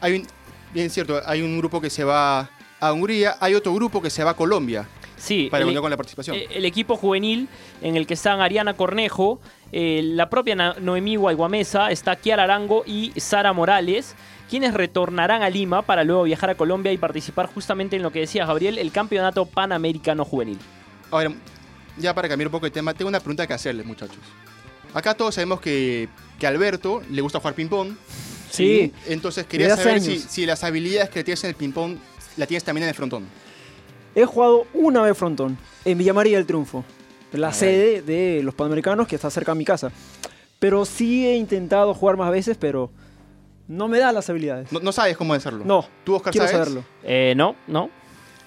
hay 0.02 0.13
un, 0.17 0.28
bien 0.73 0.89
cierto, 0.89 1.19
hay 1.26 1.41
un 1.41 1.58
grupo 1.58 1.82
que 1.82 1.89
se 1.89 2.04
va 2.04 2.50
a 2.80 2.93
Hungría, 2.93 3.38
hay 3.39 3.56
otro 3.56 3.73
grupo 3.73 4.02
que 4.02 4.10
se 4.12 4.23
va 4.23 4.32
a 4.32 4.36
Colombia 4.36 4.88
Sí, 5.17 5.47
para 5.50 5.62
el- 5.62 5.65
continuar 5.65 5.82
con 5.82 5.89
la 5.91 5.97
participación. 5.97 6.36
Eh, 6.36 6.47
el 6.52 6.65
equipo 6.65 6.95
juvenil 6.95 7.47
en 7.82 7.95
el 7.95 8.06
que 8.06 8.13
están 8.13 8.39
Ariana 8.39 8.76
Cornejo, 8.76 9.39
eh, 9.71 10.01
la 10.03 10.30
propia 10.30 10.56
Noemí 10.56 11.15
Guayguamesa, 11.15 11.91
está 11.91 12.15
Kiara 12.15 12.43
Arango 12.43 12.84
y 12.86 13.12
Sara 13.17 13.53
Morales, 13.53 14.15
quienes 14.49 14.73
retornarán 14.73 15.43
a 15.43 15.49
Lima 15.49 15.82
para 15.82 16.03
luego 16.03 16.23
viajar 16.23 16.49
a 16.49 16.56
Colombia 16.56 16.91
y 16.91 16.97
participar 16.97 17.47
justamente 17.47 17.95
en 17.95 18.03
lo 18.03 18.12
que 18.12 18.19
decía 18.19 18.45
Gabriel, 18.45 18.77
el 18.77 18.91
campeonato 18.91 19.45
panamericano 19.45 20.23
juvenil. 20.25 20.58
Ahora, 21.12 21.34
ya 21.97 22.13
para 22.13 22.30
cambiar 22.30 22.47
un 22.47 22.51
poco 22.51 22.65
el 22.65 22.71
tema, 22.71 22.93
tengo 22.93 23.10
una 23.10 23.19
pregunta 23.19 23.45
que 23.47 23.53
hacerles, 23.53 23.86
muchachos. 23.86 24.19
Acá 24.93 25.13
todos 25.13 25.36
sabemos 25.36 25.60
que, 25.60 26.08
que 26.39 26.45
a 26.45 26.49
Alberto 26.49 27.01
le 27.10 27.21
gusta 27.21 27.39
jugar 27.39 27.56
ping-pong. 27.56 27.95
Sí. 28.49 28.93
Entonces 29.08 29.45
quería 29.45 29.75
saber 29.75 30.01
si, 30.01 30.45
las 30.45 30.63
habilidades 30.63 31.10
que 31.10 31.23
tienes 31.23 31.43
en 31.43 31.49
el 31.49 31.56
ping-pong 31.56 31.97
la 32.38 32.47
tienes 32.47 32.63
también 32.63 32.84
en 32.84 32.89
el 32.89 32.95
frontón. 32.95 33.25
He 34.15 34.25
jugado 34.25 34.65
una 34.73 35.01
vez 35.01 35.17
frontón 35.17 35.58
en 35.86 35.97
Villa 35.97 36.13
María 36.13 36.38
del 36.38 36.45
Triunfo, 36.45 36.84
la 37.31 37.53
sede 37.53 38.01
de 38.01 38.41
los 38.43 38.53
Panamericanos 38.55 39.07
que 39.07 39.15
está 39.15 39.29
cerca 39.29 39.53
de 39.53 39.57
mi 39.57 39.65
casa. 39.65 39.91
Pero 40.59 40.85
sí 40.85 41.27
he 41.27 41.35
intentado 41.35 41.93
jugar 41.93 42.17
más 42.17 42.31
veces, 42.31 42.57
pero 42.59 42.89
no 43.67 43.87
me 43.87 43.99
da 43.99 44.11
las 44.11 44.29
habilidades. 44.29 44.71
No, 44.71 44.79
no 44.79 44.91
sabes 44.91 45.17
cómo 45.17 45.33
hacerlo. 45.33 45.63
No, 45.65 45.85
¿Tú, 46.03 46.15
Oscar, 46.15 46.31
quiero 46.31 46.47
sabes? 46.47 46.65
saberlo. 46.67 46.85
Eh, 47.03 47.33
no, 47.35 47.55
no. 47.67 47.89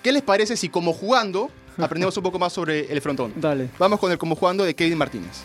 ¿Qué 0.03 0.13
les 0.13 0.23
parece 0.23 0.57
si 0.57 0.69
como 0.69 0.93
jugando 0.93 1.51
aprendemos 1.79 2.17
un 2.17 2.23
poco 2.23 2.39
más 2.39 2.53
sobre 2.53 2.91
el 2.93 3.01
frontón? 3.01 3.33
Dale. 3.37 3.69
Vamos 3.79 4.01
con 4.01 4.11
el 4.11 4.19
como 4.19 4.35
jugando 4.35 4.65
de 4.65 4.75
Kevin 4.75 4.99
Martínez. 4.99 5.43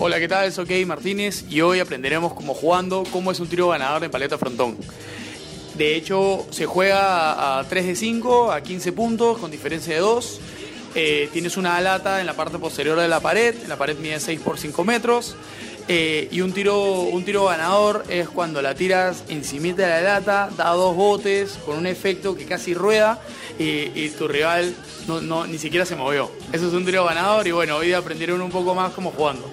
Hola, 0.00 0.20
¿qué 0.20 0.28
tal? 0.28 0.52
Soy 0.52 0.66
Kevin 0.66 0.88
Martínez 0.88 1.44
y 1.50 1.60
hoy 1.60 1.80
aprenderemos 1.80 2.32
cómo 2.34 2.54
jugando 2.54 3.02
cómo 3.12 3.32
es 3.32 3.40
un 3.40 3.48
tiro 3.48 3.68
ganador 3.68 4.04
en 4.04 4.10
paleta 4.10 4.38
frontón. 4.38 4.76
De 5.76 5.96
hecho, 5.96 6.46
se 6.50 6.66
juega 6.66 7.58
a 7.58 7.64
3 7.68 7.86
de 7.86 7.96
5, 7.96 8.52
a 8.52 8.60
15 8.62 8.92
puntos, 8.92 9.38
con 9.38 9.50
diferencia 9.50 9.94
de 9.94 10.00
2. 10.00 10.40
Eh, 10.94 11.28
tienes 11.32 11.56
una 11.56 11.80
lata 11.80 12.20
en 12.20 12.26
la 12.26 12.34
parte 12.34 12.58
posterior 12.58 12.98
de 12.98 13.08
la 13.08 13.20
pared, 13.20 13.54
la 13.68 13.76
pared 13.76 13.96
mide 13.98 14.18
6 14.20 14.40
por 14.40 14.58
5 14.58 14.84
metros. 14.84 15.36
Eh, 15.90 16.28
y 16.30 16.42
un 16.42 16.52
tiro, 16.52 16.80
un 17.00 17.24
tiro 17.24 17.46
ganador 17.46 18.04
es 18.08 18.28
cuando 18.28 18.60
la 18.60 18.74
tiras 18.74 19.24
encimita 19.28 19.82
de 19.82 19.88
la 19.88 20.00
lata, 20.02 20.50
da 20.56 20.70
dos 20.70 20.94
botes 20.94 21.58
con 21.64 21.78
un 21.78 21.86
efecto 21.86 22.36
que 22.36 22.44
casi 22.44 22.74
rueda 22.74 23.20
y, 23.58 23.64
y 23.94 24.12
tu 24.16 24.28
rival 24.28 24.74
no, 25.06 25.20
no- 25.22 25.46
ni 25.46 25.58
siquiera 25.58 25.86
se 25.86 25.96
movió. 25.96 26.30
Eso 26.50 26.68
es 26.68 26.72
un 26.72 26.84
tiro 26.84 27.04
ganador 27.04 27.46
y 27.46 27.50
bueno, 27.50 27.76
hoy 27.76 27.92
aprendieron 27.92 28.40
un 28.40 28.50
poco 28.50 28.74
más 28.74 28.92
cómo 28.92 29.10
jugando. 29.10 29.50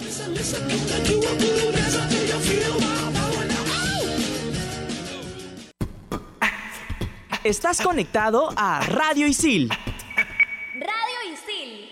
Estás 7.43 7.81
conectado 7.81 8.49
a 8.55 8.79
Radio 8.88 9.27
Isil. 9.27 9.69
Radio 10.73 11.34
Isil. 11.34 11.89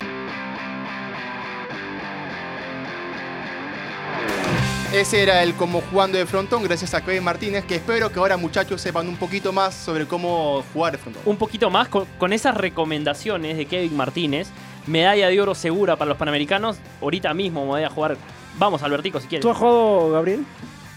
Ese 4.94 5.22
era 5.22 5.44
el 5.44 5.54
como 5.56 5.82
jugando 5.82 6.18
de 6.18 6.26
frontón, 6.26 6.64
gracias 6.64 6.94
a 6.94 7.04
Kevin 7.04 7.26
Martínez, 7.26 7.66
que 7.66 7.76
espero 7.76 8.10
que 8.10 8.20
ahora 8.20 8.38
muchachos 8.38 8.80
sepan 8.82 9.10
un 9.10 9.18
poquito 9.18 9.52
más 9.52 9.76
sobre 9.76 10.08
cómo 10.08 10.64
jugar 10.74 10.94
de 10.94 10.98
frontón. 10.98 11.22
Un 11.26 11.36
poquito 11.36 11.70
más 11.70 11.90
con, 11.90 12.06
con 12.18 12.32
esas 12.32 12.56
recomendaciones 12.56 13.58
de 13.58 13.66
Kevin 13.66 13.98
Martínez. 13.98 14.48
Medalla 14.88 15.30
de 15.30 15.42
oro 15.42 15.56
segura 15.56 15.96
para 15.96 16.10
los 16.10 16.18
panamericanos. 16.18 16.78
Ahorita 17.02 17.34
mismo 17.34 17.62
me 17.62 17.68
voy 17.68 17.84
a 17.84 17.90
jugar. 17.90 18.18
Vamos, 18.58 18.84
Albertico, 18.84 19.20
si 19.20 19.28
quieres. 19.28 19.42
¿Tú 19.42 19.50
has 19.50 19.58
jugado, 19.58 20.12
Gabriel? 20.12 20.46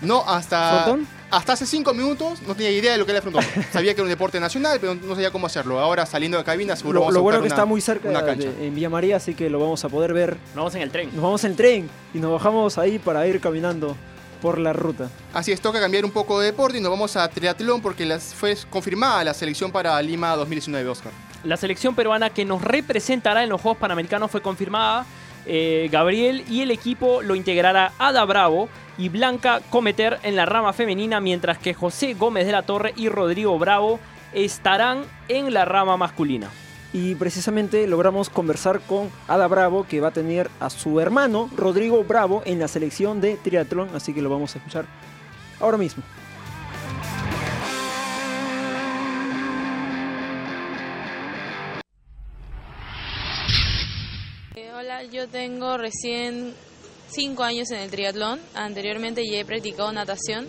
No, 0.03 0.22
hasta, 0.29 0.83
¿Frontón? 0.85 1.07
hasta 1.31 1.55
hace 1.55 1.64
cinco 1.64 1.94
minutos 1.94 2.42
no 2.46 2.55
tenía 2.55 2.70
idea 2.70 2.92
de 2.92 2.99
lo 2.99 3.07
que 3.07 3.12
era 3.12 3.18
el 3.18 3.22
frontón. 3.22 3.42
Sabía 3.72 3.94
que 3.94 4.01
era 4.01 4.05
un 4.05 4.11
deporte 4.11 4.38
nacional, 4.38 4.77
pero 4.79 4.94
no 4.94 5.14
sabía 5.14 5.31
cómo 5.31 5.46
hacerlo. 5.46 5.79
Ahora 5.81 6.05
saliendo 6.05 6.37
de 6.37 6.44
cabina 6.44 6.77
seguro 6.77 6.96
Lo, 6.96 7.01
vamos 7.01 7.14
lo 7.14 7.20
a 7.20 7.22
bueno 7.22 7.38
buscar 7.38 7.49
que 7.49 7.55
una- 7.55 7.62
está 7.62 7.64
muy 7.66 7.81
cerca 7.81 8.09
una 8.11 8.20
de- 8.22 8.27
cancha. 8.27 8.62
en 8.62 8.75
Villa 8.75 8.90
María, 8.90 9.16
así 9.16 9.35
que 9.35 9.49
lo 9.49 9.59
vamos 9.59 9.83
a 9.85 9.88
poder 9.88 10.12
ver. 10.12 10.37
Nos 10.49 10.57
vamos 10.57 10.75
en 10.75 10.83
el 10.83 10.90
tren. 10.90 11.11
Nos 11.14 11.22
vamos 11.22 11.44
en 11.44 11.57
tren 11.57 11.88
y 12.12 12.18
nos 12.18 12.33
bajamos 12.33 12.77
ahí 12.77 12.99
para 12.99 13.27
ir 13.27 13.40
caminando 13.40 13.96
por 14.42 14.59
la 14.59 14.75
ruta. 14.75 15.09
Así 15.33 15.51
es, 15.51 15.62
toca 15.62 15.81
cambiar 15.81 16.05
un 16.05 16.11
poco 16.11 16.40
de 16.40 16.46
deporte 16.46 16.77
y 16.77 16.83
nos 16.83 16.90
vamos 16.90 17.16
a 17.16 17.27
triatlón 17.29 17.81
porque 17.81 18.05
las, 18.05 18.35
fue 18.35 18.55
confirmada 18.68 19.25
la 19.25 19.33
selección 19.33 19.72
para 19.72 20.01
Lima 20.03 20.37
2019, 20.37 20.87
Oscar. 20.90 21.12
La 21.47 21.57
selección 21.57 21.95
peruana 21.95 22.31
que 22.31 22.45
nos 22.45 22.61
representará 22.61 23.45
en 23.45 23.51
los 23.51 23.61
Juegos 23.61 23.79
Panamericanos 23.79 24.33
fue 24.33 24.43
confirmada. 24.43 25.07
Eh, 25.47 25.89
Gabriel 25.93 26.45
y 26.51 26.63
el 26.63 26.73
equipo 26.73 27.23
lo 27.23 27.37
integrará 27.37 27.93
Ada 27.99 28.25
Bravo 28.25 28.69
y 28.99 29.11
Blanca 29.11 29.61
Cometer 29.71 30.19
en 30.25 30.35
la 30.35 30.45
rama 30.45 30.73
femenina, 30.73 31.21
mientras 31.21 31.59
que 31.59 31.73
José 31.73 32.15
Gómez 32.15 32.47
de 32.47 32.53
la 32.53 32.63
Torre 32.63 32.95
y 32.97 33.09
Rodrigo 33.09 33.57
Bravo 33.61 34.01
estarán 34.33 35.05
en 35.29 35.55
la 35.55 35.65
rama 35.65 35.97
masculina. 35.97 36.51
Y 36.93 37.15
precisamente 37.15 37.87
logramos 37.87 38.29
conversar 38.29 38.81
con 38.81 39.09
Ada 39.29 39.47
Bravo, 39.47 39.87
que 39.89 40.01
va 40.01 40.09
a 40.09 40.13
tener 40.13 40.51
a 40.59 40.69
su 40.69 40.99
hermano 40.99 41.49
Rodrigo 41.57 42.03
Bravo 42.03 42.43
en 42.45 42.59
la 42.59 42.67
selección 42.67 43.21
de 43.21 43.37
triatlón, 43.37 43.91
así 43.95 44.13
que 44.13 44.23
lo 44.23 44.31
vamos 44.31 44.57
a 44.57 44.59
escuchar 44.59 44.87
ahora 45.61 45.79
mismo. 45.79 46.03
Hola, 54.79 55.05
yo 55.05 55.27
tengo 55.29 55.79
recién 55.79 56.55
cinco 57.09 57.45
años 57.45 57.71
en 57.71 57.79
el 57.81 57.91
triatlón. 57.91 58.41
Anteriormente 58.55 59.23
ya 59.25 59.39
he 59.39 59.45
practicado 59.45 59.91
natación. 59.91 60.47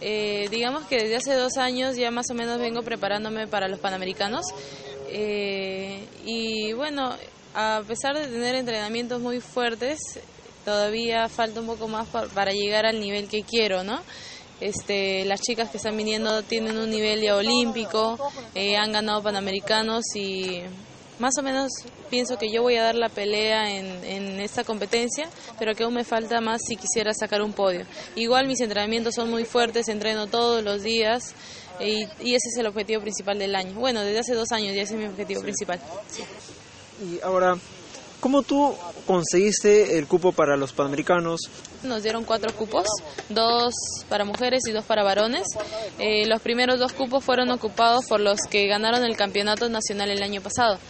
Eh, 0.00 0.48
digamos 0.50 0.86
que 0.86 0.96
desde 0.96 1.16
hace 1.16 1.34
dos 1.34 1.56
años 1.58 1.94
ya 1.96 2.10
más 2.10 2.26
o 2.30 2.34
menos 2.34 2.58
vengo 2.58 2.82
preparándome 2.82 3.46
para 3.46 3.68
los 3.68 3.78
Panamericanos. 3.80 4.46
Eh, 5.08 6.06
y 6.24 6.72
bueno, 6.72 7.14
a 7.54 7.82
pesar 7.86 8.16
de 8.16 8.28
tener 8.28 8.54
entrenamientos 8.54 9.20
muy 9.20 9.40
fuertes, 9.40 9.98
todavía 10.64 11.28
falta 11.28 11.60
un 11.60 11.66
poco 11.66 11.86
más 11.86 12.06
pa- 12.08 12.28
para 12.28 12.52
llegar 12.52 12.86
al 12.86 12.98
nivel 12.98 13.28
que 13.28 13.42
quiero, 13.42 13.84
¿no? 13.84 14.00
Este, 14.60 15.26
las 15.26 15.42
chicas 15.42 15.68
que 15.70 15.76
están 15.76 15.98
viniendo 15.98 16.42
tienen 16.42 16.78
un 16.78 16.88
nivel 16.88 17.20
ya 17.20 17.36
olímpico, 17.36 18.18
eh, 18.54 18.76
han 18.78 18.92
ganado 18.92 19.22
panamericanos 19.22 20.02
y 20.14 20.62
más 21.18 21.34
o 21.38 21.42
menos 21.42 21.70
pienso 22.10 22.36
que 22.38 22.50
yo 22.50 22.62
voy 22.62 22.76
a 22.76 22.82
dar 22.82 22.94
la 22.94 23.08
pelea 23.08 23.70
en, 23.76 24.04
en 24.04 24.40
esta 24.40 24.64
competencia, 24.64 25.28
pero 25.58 25.74
que 25.74 25.84
aún 25.84 25.94
me 25.94 26.04
falta 26.04 26.40
más 26.40 26.60
si 26.66 26.76
quisiera 26.76 27.12
sacar 27.14 27.42
un 27.42 27.52
podio. 27.52 27.86
Igual 28.14 28.46
mis 28.46 28.60
entrenamientos 28.60 29.14
son 29.14 29.30
muy 29.30 29.44
fuertes, 29.44 29.88
entreno 29.88 30.26
todos 30.26 30.62
los 30.62 30.82
días 30.82 31.34
y, 31.80 32.06
y 32.20 32.34
ese 32.34 32.48
es 32.48 32.56
el 32.58 32.66
objetivo 32.66 33.02
principal 33.02 33.38
del 33.38 33.54
año. 33.54 33.74
Bueno, 33.74 34.02
desde 34.02 34.20
hace 34.20 34.34
dos 34.34 34.52
años 34.52 34.74
ya 34.74 34.82
ese 34.82 34.94
es 34.94 35.00
mi 35.00 35.06
objetivo 35.06 35.42
principal. 35.42 35.80
sí. 36.08 36.22
Y 36.98 37.20
ahora, 37.22 37.58
¿cómo 38.26 38.42
tú 38.42 38.74
conseguiste 39.06 39.98
el 39.98 40.08
cupo 40.08 40.32
para 40.32 40.56
los 40.56 40.72
Panamericanos? 40.72 41.42
Nos 41.84 42.02
dieron 42.02 42.24
cuatro 42.24 42.52
cupos, 42.56 42.88
dos 43.28 43.72
para 44.08 44.24
mujeres 44.24 44.62
y 44.66 44.72
dos 44.72 44.84
para 44.84 45.04
varones. 45.04 45.46
Eh, 46.00 46.26
los 46.26 46.42
primeros 46.42 46.80
dos 46.80 46.92
cupos 46.92 47.22
fueron 47.22 47.52
ocupados 47.52 48.04
por 48.06 48.18
los 48.18 48.40
que 48.50 48.66
ganaron 48.66 49.04
el 49.04 49.16
campeonato 49.16 49.68
nacional 49.68 50.10
el 50.10 50.24
año 50.24 50.40
pasado. 50.40 50.80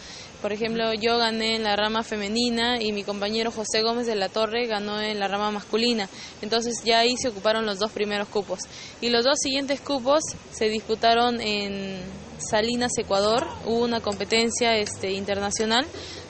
Por 0.41 0.51
ejemplo, 0.51 0.95
yo 0.95 1.19
gané 1.19 1.57
en 1.57 1.63
la 1.63 1.75
rama 1.75 2.01
femenina 2.01 2.81
y 2.81 2.91
mi 2.91 3.03
compañero 3.03 3.51
José 3.51 3.83
Gómez 3.83 4.07
de 4.07 4.15
la 4.15 4.29
Torre 4.29 4.65
ganó 4.65 4.99
en 4.99 5.19
la 5.19 5.27
rama 5.27 5.51
masculina. 5.51 6.09
Entonces 6.41 6.81
ya 6.83 6.97
ahí 6.97 7.17
se 7.17 7.27
ocuparon 7.27 7.67
los 7.67 7.77
dos 7.77 7.91
primeros 7.91 8.29
cupos. 8.29 8.61
Y 8.99 9.09
los 9.09 9.23
dos 9.23 9.37
siguientes 9.39 9.79
cupos 9.79 10.23
se 10.51 10.69
disputaron 10.69 11.39
en 11.39 12.01
Salinas, 12.39 12.91
Ecuador. 12.97 13.45
Hubo 13.65 13.83
una 13.83 13.99
competencia 13.99 14.75
este, 14.77 15.11
internacional 15.11 15.85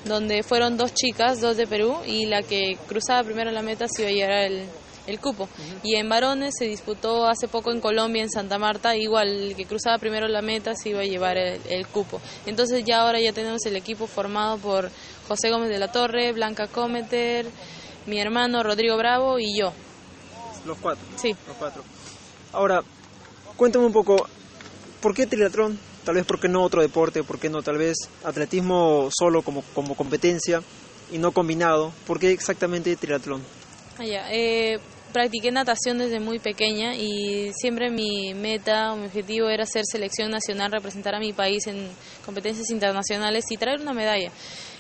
donde 0.07 0.43
fueron 0.43 0.77
dos 0.77 0.93
chicas, 0.93 1.41
dos 1.41 1.57
de 1.57 1.67
Perú, 1.67 1.97
y 2.05 2.25
la 2.25 2.41
que 2.43 2.77
cruzaba 2.87 3.23
primero 3.23 3.51
la 3.51 3.61
meta 3.61 3.87
se 3.87 4.03
iba 4.03 4.11
a 4.11 4.13
llevar 4.13 4.51
el, 4.51 4.65
el 5.07 5.19
cupo. 5.19 5.49
Y 5.83 5.95
en 5.95 6.09
varones 6.09 6.55
se 6.57 6.65
disputó 6.65 7.27
hace 7.27 7.47
poco 7.47 7.71
en 7.71 7.81
Colombia, 7.81 8.23
en 8.23 8.29
Santa 8.29 8.57
Marta, 8.57 8.95
igual 8.95 9.27
el 9.27 9.55
que 9.55 9.65
cruzaba 9.65 9.97
primero 9.97 10.27
la 10.27 10.41
meta 10.41 10.75
se 10.75 10.89
iba 10.89 11.01
a 11.01 11.05
llevar 11.05 11.37
el, 11.37 11.61
el 11.69 11.87
cupo. 11.87 12.21
Entonces 12.45 12.83
ya 12.85 13.01
ahora 13.01 13.19
ya 13.19 13.33
tenemos 13.33 13.65
el 13.65 13.75
equipo 13.75 14.07
formado 14.07 14.57
por 14.57 14.91
José 15.27 15.49
Gómez 15.49 15.69
de 15.69 15.79
la 15.79 15.91
Torre, 15.91 16.31
Blanca 16.33 16.67
Cometer, 16.67 17.45
mi 18.05 18.19
hermano 18.19 18.63
Rodrigo 18.63 18.97
Bravo 18.97 19.39
y 19.39 19.57
yo. 19.57 19.73
Los 20.65 20.77
cuatro. 20.79 21.05
Sí. 21.15 21.35
Los 21.47 21.57
cuatro. 21.57 21.83
Ahora, 22.53 22.81
cuéntame 23.55 23.85
un 23.85 23.93
poco, 23.93 24.27
¿por 25.01 25.13
qué 25.13 25.25
triatlón? 25.27 25.79
Tal 26.07 26.15
vez, 26.15 26.25
¿por 26.25 26.39
qué 26.39 26.47
no 26.47 26.63
otro 26.63 26.81
deporte? 26.81 27.21
¿Por 27.21 27.37
qué 27.37 27.49
no 27.49 27.61
tal 27.61 27.77
vez 27.77 27.97
atletismo 28.23 29.09
solo 29.11 29.41
como, 29.41 29.61
como 29.75 29.93
competencia 29.93 30.63
y 31.11 31.17
no 31.17 31.33
combinado? 31.33 31.91
¿Por 32.05 32.17
qué 32.17 32.31
exactamente 32.31 32.95
triatlón? 32.95 33.43
Ah. 33.99 34.05
Eh, 34.31 34.79
practiqué 35.11 35.51
natación 35.51 35.97
desde 35.97 36.21
muy 36.21 36.39
pequeña 36.39 36.95
y 36.95 37.51
siempre 37.51 37.89
mi 37.89 38.33
meta 38.33 38.93
o 38.93 38.95
mi 38.95 39.07
objetivo 39.07 39.49
era 39.49 39.65
ser 39.65 39.83
selección 39.85 40.31
nacional, 40.31 40.71
representar 40.71 41.13
a 41.13 41.19
mi 41.19 41.33
país 41.33 41.67
en 41.67 41.89
competencias 42.25 42.69
internacionales 42.69 43.43
y 43.49 43.57
traer 43.57 43.81
una 43.81 43.91
medalla. 43.91 44.31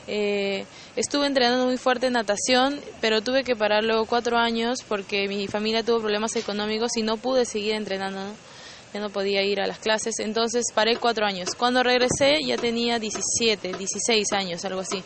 Eh, 0.07 0.63
estuve 0.95 1.27
entrenando 1.27 1.65
muy 1.65 1.75
fuerte 1.75 2.07
en 2.07 2.13
natación, 2.13 2.79
pero 3.01 3.21
tuve 3.21 3.43
que 3.43 3.53
parar 3.53 3.83
luego 3.83 4.05
cuatro 4.05 4.37
años 4.37 4.77
porque 4.87 5.27
mi 5.27 5.45
familia 5.47 5.83
tuvo 5.83 5.99
problemas 5.99 6.37
económicos 6.37 6.91
y 6.95 7.01
no 7.01 7.17
pude 7.17 7.43
seguir 7.43 7.73
entrenando. 7.73 8.27
¿no? 8.27 8.56
Ya 8.97 9.03
no 9.03 9.11
podía 9.11 9.43
ir 9.43 9.61
a 9.61 9.67
las 9.67 9.77
clases, 9.77 10.15
entonces 10.17 10.65
paré 10.73 10.97
cuatro 10.97 11.23
años. 11.23 11.49
Cuando 11.55 11.83
regresé 11.83 12.43
ya 12.43 12.57
tenía 12.57 12.97
17, 12.97 13.73
16 13.77 14.31
años, 14.33 14.65
algo 14.65 14.79
así. 14.79 15.03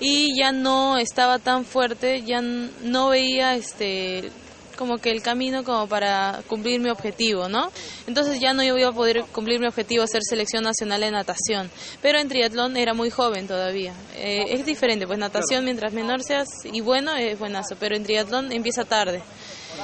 Y 0.00 0.34
ya 0.34 0.50
no 0.50 0.96
estaba 0.96 1.38
tan 1.38 1.66
fuerte, 1.66 2.22
ya 2.22 2.40
no 2.40 3.10
veía 3.10 3.54
este 3.54 4.30
como 4.78 4.96
que 4.96 5.10
el 5.10 5.20
camino 5.20 5.62
como 5.62 5.86
para 5.86 6.40
cumplir 6.48 6.80
mi 6.80 6.88
objetivo, 6.88 7.50
¿no? 7.50 7.70
Entonces 8.06 8.40
ya 8.40 8.54
no 8.54 8.62
iba 8.62 8.88
a 8.88 8.92
poder 8.92 9.24
cumplir 9.30 9.60
mi 9.60 9.66
objetivo 9.66 10.06
ser 10.06 10.22
selección 10.22 10.64
nacional 10.64 11.02
de 11.02 11.10
natación, 11.10 11.70
pero 12.00 12.18
en 12.18 12.28
triatlón 12.28 12.78
era 12.78 12.94
muy 12.94 13.10
joven 13.10 13.46
todavía. 13.46 13.92
Eh, 14.16 14.46
es 14.48 14.64
diferente, 14.64 15.06
pues 15.06 15.18
natación 15.18 15.66
mientras 15.66 15.92
menor 15.92 16.22
seas 16.22 16.48
y 16.64 16.80
bueno 16.80 17.14
es 17.14 17.38
buenazo, 17.38 17.76
pero 17.78 17.94
en 17.94 18.04
triatlón 18.04 18.52
empieza 18.52 18.86
tarde. 18.86 19.22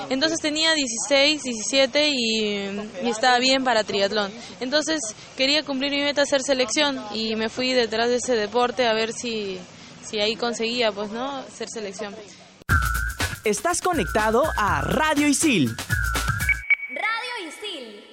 Entonces 0.09 0.41
tenía 0.41 0.75
16, 0.75 1.43
17 1.43 2.09
y, 2.09 2.55
y 3.03 3.11
estaba 3.11 3.39
bien 3.39 3.65
para 3.65 3.85
triatlón. 3.85 4.33
Entonces 4.61 5.01
quería 5.37 5.63
cumplir 5.63 5.93
mi 5.93 6.01
meta 6.03 6.25
ser 6.27 6.43
selección 6.43 7.01
y 7.15 7.37
me 7.37 7.49
fui 7.49 7.73
detrás 7.73 8.09
de 8.09 8.17
ese 8.17 8.37
deporte 8.37 8.87
a 8.87 8.95
ver 8.95 9.13
si, 9.13 9.59
si 10.05 10.21
ahí 10.21 10.37
conseguía, 10.37 10.93
pues, 10.93 11.11
¿no? 11.11 11.43
Ser 11.55 11.69
selección. 11.69 12.15
Estás 13.45 13.81
conectado 13.81 14.45
a 14.57 14.83
Radio 14.83 15.27
Isil. 15.27 15.75
Radio 16.91 17.49
Isil. 17.49 18.05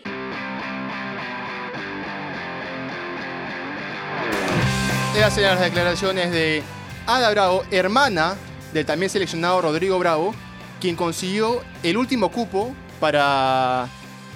Las 5.20 5.60
declaraciones 5.60 6.32
de 6.32 6.64
Ada 7.06 7.30
Bravo, 7.32 7.64
hermana 7.72 8.36
del 8.72 8.86
también 8.86 9.10
seleccionado 9.10 9.62
Rodrigo 9.62 10.00
Bravo, 10.00 10.34
quien 10.80 10.96
consiguió 10.96 11.62
el 11.84 11.98
último 11.98 12.30
cupo 12.32 12.74
para 13.00 13.88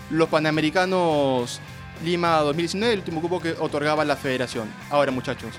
los 0.09 0.29
Panamericanos 0.29 1.59
Lima 2.03 2.37
2019, 2.39 2.93
el 2.93 2.99
último 2.99 3.21
cupo 3.21 3.39
que 3.39 3.51
otorgaba 3.59 4.03
la 4.05 4.15
federación. 4.15 4.67
Ahora, 4.89 5.11
muchachos, 5.11 5.51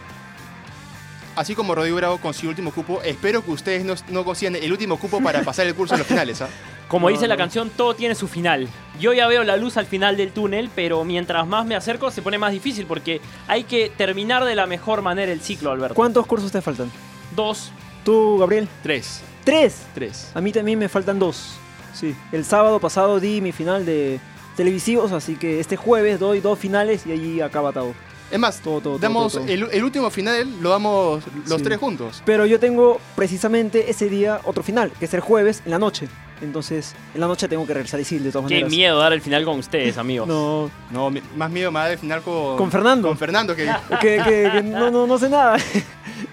así 1.37 1.55
como 1.55 1.75
Rodrigo 1.75 1.97
Bravo 1.97 2.19
consiguió 2.19 2.51
el 2.51 2.55
último 2.55 2.73
cupo, 2.73 3.01
espero 3.05 3.45
que 3.45 3.51
ustedes 3.53 3.85
no, 3.85 3.95
no 4.09 4.25
consigan 4.25 4.57
el 4.57 4.73
último 4.73 4.99
cupo 4.99 5.21
para 5.23 5.43
pasar 5.45 5.67
el 5.67 5.75
curso 5.75 5.95
en 5.95 6.01
los 6.01 6.09
finales. 6.09 6.43
¿ah? 6.43 6.49
Como 6.89 7.09
No, 7.09 7.15
dice 7.15 7.29
la 7.29 7.37
canción, 7.37 7.71
todo 7.71 7.95
tiene 7.95 8.15
su 8.15 8.29
final. 8.29 8.69
Yo 9.01 9.13
ya 9.13 9.27
veo 9.27 9.45
la 9.45 9.57
luz 9.57 9.77
al 9.77 9.87
final 9.87 10.17
del 10.17 10.33
túnel, 10.33 10.69
pero 10.75 11.05
mientras 11.05 11.47
más 11.47 11.65
me 11.65 11.75
acerco 11.75 12.11
se 12.11 12.23
pone 12.23 12.39
más 12.39 12.53
difícil 12.53 12.87
porque 12.87 13.21
hay 13.49 13.65
que 13.65 13.91
terminar 13.97 14.45
de 14.45 14.55
la 14.55 14.67
mejor 14.67 15.01
manera 15.01 15.33
el 15.33 15.41
ciclo, 15.41 15.71
Alberto. 15.71 15.95
¿Cuántos 15.95 16.27
cursos 16.27 16.53
te 16.53 16.61
faltan? 16.61 16.91
Dos, 17.35 17.73
¿Tú, 18.05 18.39
Gabriel? 18.39 18.69
Tres. 18.83 19.23
¿Tres? 19.45 19.83
Tres. 19.95 20.31
A 20.35 20.41
mí 20.41 20.53
también 20.53 20.79
me 20.79 20.89
faltan 20.89 21.19
dos. 21.19 21.55
Sí. 21.95 22.15
El 22.33 22.45
sábado 22.45 22.79
pasado 22.81 23.21
di 23.21 23.41
mi 23.41 23.53
final 23.53 23.85
de 23.85 24.19
televisivos, 24.57 25.13
así 25.13 25.37
que 25.37 25.61
este 25.61 25.77
jueves 25.77 26.19
doy 26.21 26.41
dos 26.41 26.59
finales 26.59 27.07
y 27.07 27.13
allí 27.13 27.41
acaba 27.41 27.73
todo. 27.73 27.95
Es 28.31 28.39
más, 28.39 28.61
Todo, 28.61 28.81
todo, 28.81 28.99
damos 28.99 29.33
todo, 29.35 29.43
todo. 29.43 29.53
El, 29.53 29.69
el 29.71 29.85
último 29.85 30.09
final, 30.09 30.49
lo 30.63 30.71
damos 30.71 31.23
los 31.47 31.59
Sí. 31.59 31.65
tres 31.65 31.79
juntos. 31.79 32.23
Pero 32.25 32.47
yo 32.47 32.59
tengo 32.59 32.99
precisamente 33.15 33.91
ese 33.91 34.09
día 34.09 34.41
otro 34.45 34.63
final, 34.63 34.91
que 34.99 35.05
es 35.05 35.13
el 35.13 35.21
jueves 35.21 35.61
en 35.67 35.71
la 35.73 35.79
noche. 35.79 36.09
Entonces, 36.41 36.95
en 37.15 37.21
la 37.21 37.27
noche 37.29 37.47
tengo 37.47 37.67
que 37.67 37.75
regresar 37.75 37.99
a 37.99 38.01
Isil 38.01 38.25
de 38.25 38.33
todas 38.33 38.49
Qué 38.49 38.55
maneras. 38.55 38.71
miedo 38.71 38.99
dar 38.99 39.13
el 39.13 39.21
final 39.21 39.45
con 39.45 39.59
ustedes, 39.59 39.99
amigos. 39.99 40.27
No, 40.27 40.71
No, 40.91 41.13
más 41.37 41.51
miedo 41.51 41.71
me 41.71 41.81
da 41.81 41.93
el 41.93 41.99
final 41.99 42.23
con... 42.23 42.57
Con 42.57 42.71
Fernando. 42.71 43.09
Con 43.09 43.19
Fernando, 43.19 43.55
que... 43.55 43.65
que, 44.01 44.23
que- 44.25 44.51
que 44.53 44.63
no, 44.63 44.91
no, 44.91 45.07
no 45.07 45.19
sé 45.19 45.29
nada. 45.29 45.59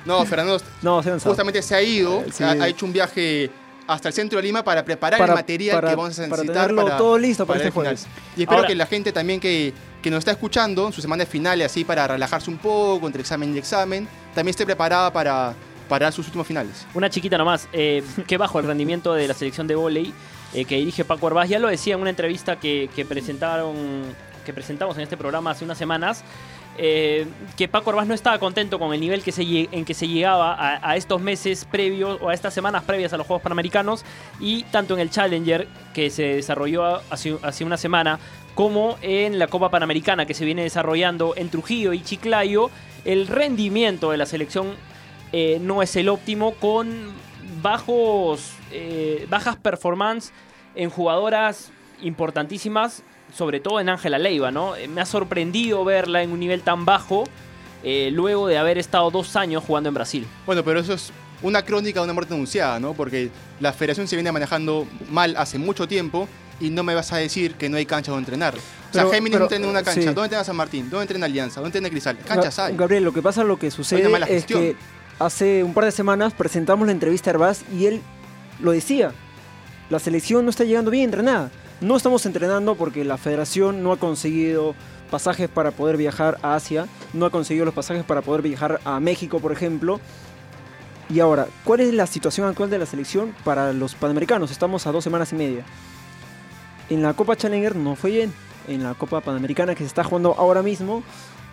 No, 0.10 0.26
Fernando 0.26 0.60
No, 0.82 1.02
se 1.04 1.20
justamente 1.20 1.62
se 1.62 1.76
ha 1.76 1.82
ido, 1.82 2.24
Sí. 2.32 2.44
ha, 2.44 2.52
ha 2.52 2.68
hecho 2.68 2.86
un 2.86 2.94
viaje 2.94 3.50
hasta 3.88 4.08
el 4.10 4.14
centro 4.14 4.38
de 4.38 4.44
Lima 4.44 4.64
para 4.64 4.84
preparar 4.86 5.20
Para- 5.20 5.34
el 5.34 5.38
material 5.40 5.76
para- 5.78 5.90
que 5.90 5.96
vamos 5.96 6.20
a 6.20 6.22
para 6.28 6.44
necesitar 6.44 6.68
tenerlo 6.68 6.98
todo 6.98 7.18
listo 7.18 7.46
para 7.46 7.60
este 7.60 7.72
final. 7.72 7.98
Y 8.36 8.42
espero 8.42 8.58
Ahora- 8.58 8.68
que 8.68 8.76
la 8.76 8.86
gente 8.86 9.12
también 9.12 9.40
que, 9.40 9.74
que 10.02 10.10
nos 10.12 10.20
está 10.20 10.32
escuchando 10.32 10.86
en 10.88 10.94
su 10.94 11.02
semana 11.02 11.24
de 11.24 11.30
finales, 11.30 11.66
así 11.72 11.84
para 11.84 12.08
relajarse 12.08 12.50
un 12.50 12.58
poco 12.58 13.08
entre 13.08 13.22
examen 13.22 13.56
y 13.56 13.58
examen, 13.58 14.08
también 14.36 14.50
esté 14.52 14.66
preparada 14.66 15.12
para, 15.12 15.54
para 15.88 16.12
sus 16.12 16.28
últimos 16.28 16.46
finales. 16.46 16.86
Una 16.94 17.10
chiquita 17.10 17.38
nomás, 17.38 17.68
eh, 17.74 18.04
que 18.28 18.38
bajo 18.38 18.60
el 18.60 18.66
rendimiento 18.68 19.14
de 19.14 19.28
la 19.28 19.34
selección 19.34 19.66
de 19.68 19.74
vóley 19.76 20.14
eh, 20.54 20.66
que 20.66 20.76
dirige 20.76 21.04
Paco 21.04 21.28
Arbaz. 21.28 21.50
Ya 21.50 21.58
lo 21.60 21.68
decía 21.68 21.96
en 21.96 22.02
una 22.02 22.10
entrevista 22.12 22.60
que, 22.60 22.90
que 22.96 23.06
presentaron, 23.06 23.76
que 24.46 24.54
presentamos 24.54 24.96
en 24.98 25.04
este 25.04 25.18
programa 25.18 25.52
hace 25.52 25.64
unas 25.66 25.78
semanas, 25.80 26.24
eh, 26.78 27.28
que 27.58 27.68
Paco 27.68 27.90
Arbaz 27.90 28.08
no 28.08 28.14
estaba 28.14 28.40
contento 28.40 28.80
con 28.80 28.94
el 28.94 29.02
nivel 29.02 29.22
en 29.26 29.86
que 29.86 29.94
se 29.94 30.08
llegaba 30.08 30.56
a, 30.82 30.96
estos 30.96 31.22
meses 31.22 31.66
previos 31.66 32.20
o 32.22 32.30
a 32.30 32.34
estas 32.34 32.54
semanas 32.54 32.84
previas 32.84 33.12
a 33.12 33.18
los 33.18 33.28
Juegos 33.28 33.44
Panamericanos 33.44 34.06
y 34.40 34.64
tanto 34.64 34.94
en 34.94 35.02
el 35.02 35.10
Challenger 35.10 35.68
que 35.94 36.10
se 36.10 36.36
desarrolló 36.36 37.02
hace, 37.10 37.38
hace 37.42 37.66
una 37.66 37.78
semana 37.78 38.20
como 38.56 38.98
en 39.02 39.40
la 39.40 39.48
Copa 39.48 39.70
Panamericana 39.70 40.26
que 40.26 40.34
se 40.34 40.46
viene 40.46 40.64
desarrollando 40.64 41.34
en 41.36 41.50
Trujillo 41.50 41.94
y 41.94 42.02
Chiclayo, 42.02 42.70
el 43.06 43.28
rendimiento 43.28 44.12
de 44.12 44.18
la 44.18 44.26
selección 44.26 44.76
eh, 45.32 45.60
no 45.62 45.82
es 45.82 45.96
el 45.96 46.10
óptimo 46.10 46.54
con 46.56 47.14
bajos, 47.62 48.54
eh, 48.72 49.28
bajas 49.30 49.58
performance 49.58 50.32
en 50.76 50.90
jugadoras 50.90 51.72
importantísimas, 52.02 53.04
sobre 53.34 53.60
todo 53.60 53.80
en 53.80 53.90
Ángela 53.90 54.18
Leiva, 54.18 54.52
¿no? 54.52 54.76
Eh, 54.76 54.88
Me 54.88 55.02
ha 55.02 55.06
sorprendido 55.06 55.84
verla 55.86 56.24
en 56.24 56.32
un 56.32 56.40
nivel 56.40 56.62
tan 56.62 56.86
bajo 56.86 57.26
eh, 57.84 58.10
luego 58.12 58.48
de 58.48 58.58
haber 58.58 58.78
estado 58.78 59.10
dos 59.12 59.36
años 59.36 59.64
jugando 59.66 59.90
en 59.90 59.96
Brasil. 59.96 60.28
Bueno, 60.46 60.64
pero 60.64 60.80
eso 60.80 60.94
es 60.94 61.12
una 61.42 61.64
crónica 61.64 62.00
de 62.02 62.04
una 62.06 62.14
muerte 62.14 62.34
anunciada, 62.34 62.80
¿no? 62.80 62.94
Porque 62.94 63.30
la 63.60 63.72
federación 63.72 64.08
se 64.08 64.16
viene 64.16 64.32
manejando 64.32 64.86
mal 65.10 65.36
hace 65.38 65.58
mucho 65.58 65.88
tiempo 65.88 66.28
y 66.60 66.70
no 66.70 66.84
me 66.84 66.94
vas 66.94 67.14
a 67.14 67.18
decir 67.18 67.56
que 67.56 67.70
no 67.70 67.78
hay 67.78 67.86
canchas 67.86 68.14
donde 68.14 68.26
entrenar. 68.26 68.54
o 68.56 68.94
sea, 68.94 69.04
Géminis 69.06 69.32
pero, 69.32 69.40
no 69.40 69.46
entrena 69.46 69.64
en 69.66 69.70
una 69.72 69.84
cancha. 69.84 70.02
sí. 70.02 70.06
¿Dónde 70.08 70.24
entrena 70.24 70.44
San 70.44 70.56
Martín? 70.58 70.90
¿Dónde 70.90 71.04
entrena 71.04 71.26
Alianza? 71.28 71.62
¿Dónde 71.62 71.78
entrena 71.78 71.90
Cristal? 71.90 72.18
Canchas 72.28 72.60
hay. 72.60 72.76
Gabriel, 72.76 73.06
lo 73.06 73.14
que 73.14 73.22
pasa, 73.22 73.46
lo 73.46 73.58
que 73.58 73.68
Hay 73.68 73.72
sucede 73.72 74.12
es 74.12 74.26
gestión. 74.28 74.60
que 74.62 74.76
hace 75.20 75.64
un 75.64 75.74
par 75.74 75.86
de 75.86 75.92
semanas 75.92 76.34
presentamos 76.34 76.86
la 76.86 76.92
entrevista 76.92 77.30
a 77.30 77.32
Herbaz 77.32 77.64
y 77.74 77.86
él 77.86 78.02
lo 78.60 78.72
decía. 78.72 79.14
La 79.90 80.00
selección 80.00 80.44
no 80.44 80.50
está 80.52 80.66
llegando 80.66 80.92
bien 80.92 81.06
entrenada. 81.06 81.50
No 81.82 81.96
estamos 81.96 82.26
entrenando 82.26 82.76
porque 82.76 83.06
la 83.06 83.18
federación 83.18 83.84
no 83.84 83.94
ha 83.94 83.98
conseguido 83.98 84.76
pasajes 85.10 85.48
para 85.48 85.72
poder 85.72 85.96
viajar 85.96 86.38
a 86.42 86.56
Asia, 86.56 86.88
no 87.14 87.26
ha 87.26 87.30
conseguido 87.30 87.64
los 87.64 87.74
pasajes 87.74 88.04
para 88.04 88.22
poder 88.22 88.42
viajar 88.42 88.82
a 88.84 89.00
México, 89.00 89.40
por 89.40 89.54
ejemplo. 89.54 90.02
Y 91.10 91.22
ahora, 91.22 91.48
¿cuál 91.64 91.80
es 91.80 91.94
la 91.94 92.06
situación 92.06 92.48
actual 92.48 92.70
de 92.70 92.80
la 92.80 92.86
selección 92.86 93.34
para 93.46 93.72
los 93.72 93.96
panamericanos? 93.96 94.52
Estamos 94.52 94.86
a 94.88 94.92
dos 94.92 95.06
semanas 95.06 95.32
y 95.32 95.36
media. 95.36 95.64
En 96.90 97.02
la 97.02 97.14
Copa 97.14 97.38
Challenger 97.38 97.78
no 97.78 97.96
fue 97.96 98.12
bien. 98.12 98.34
En 98.68 98.84
la 98.84 98.94
Copa 98.94 99.22
Panamericana 99.22 99.74
que 99.74 99.80
se 99.80 99.88
está 99.88 100.04
jugando 100.04 100.36
ahora 100.38 100.62
mismo, 100.62 101.02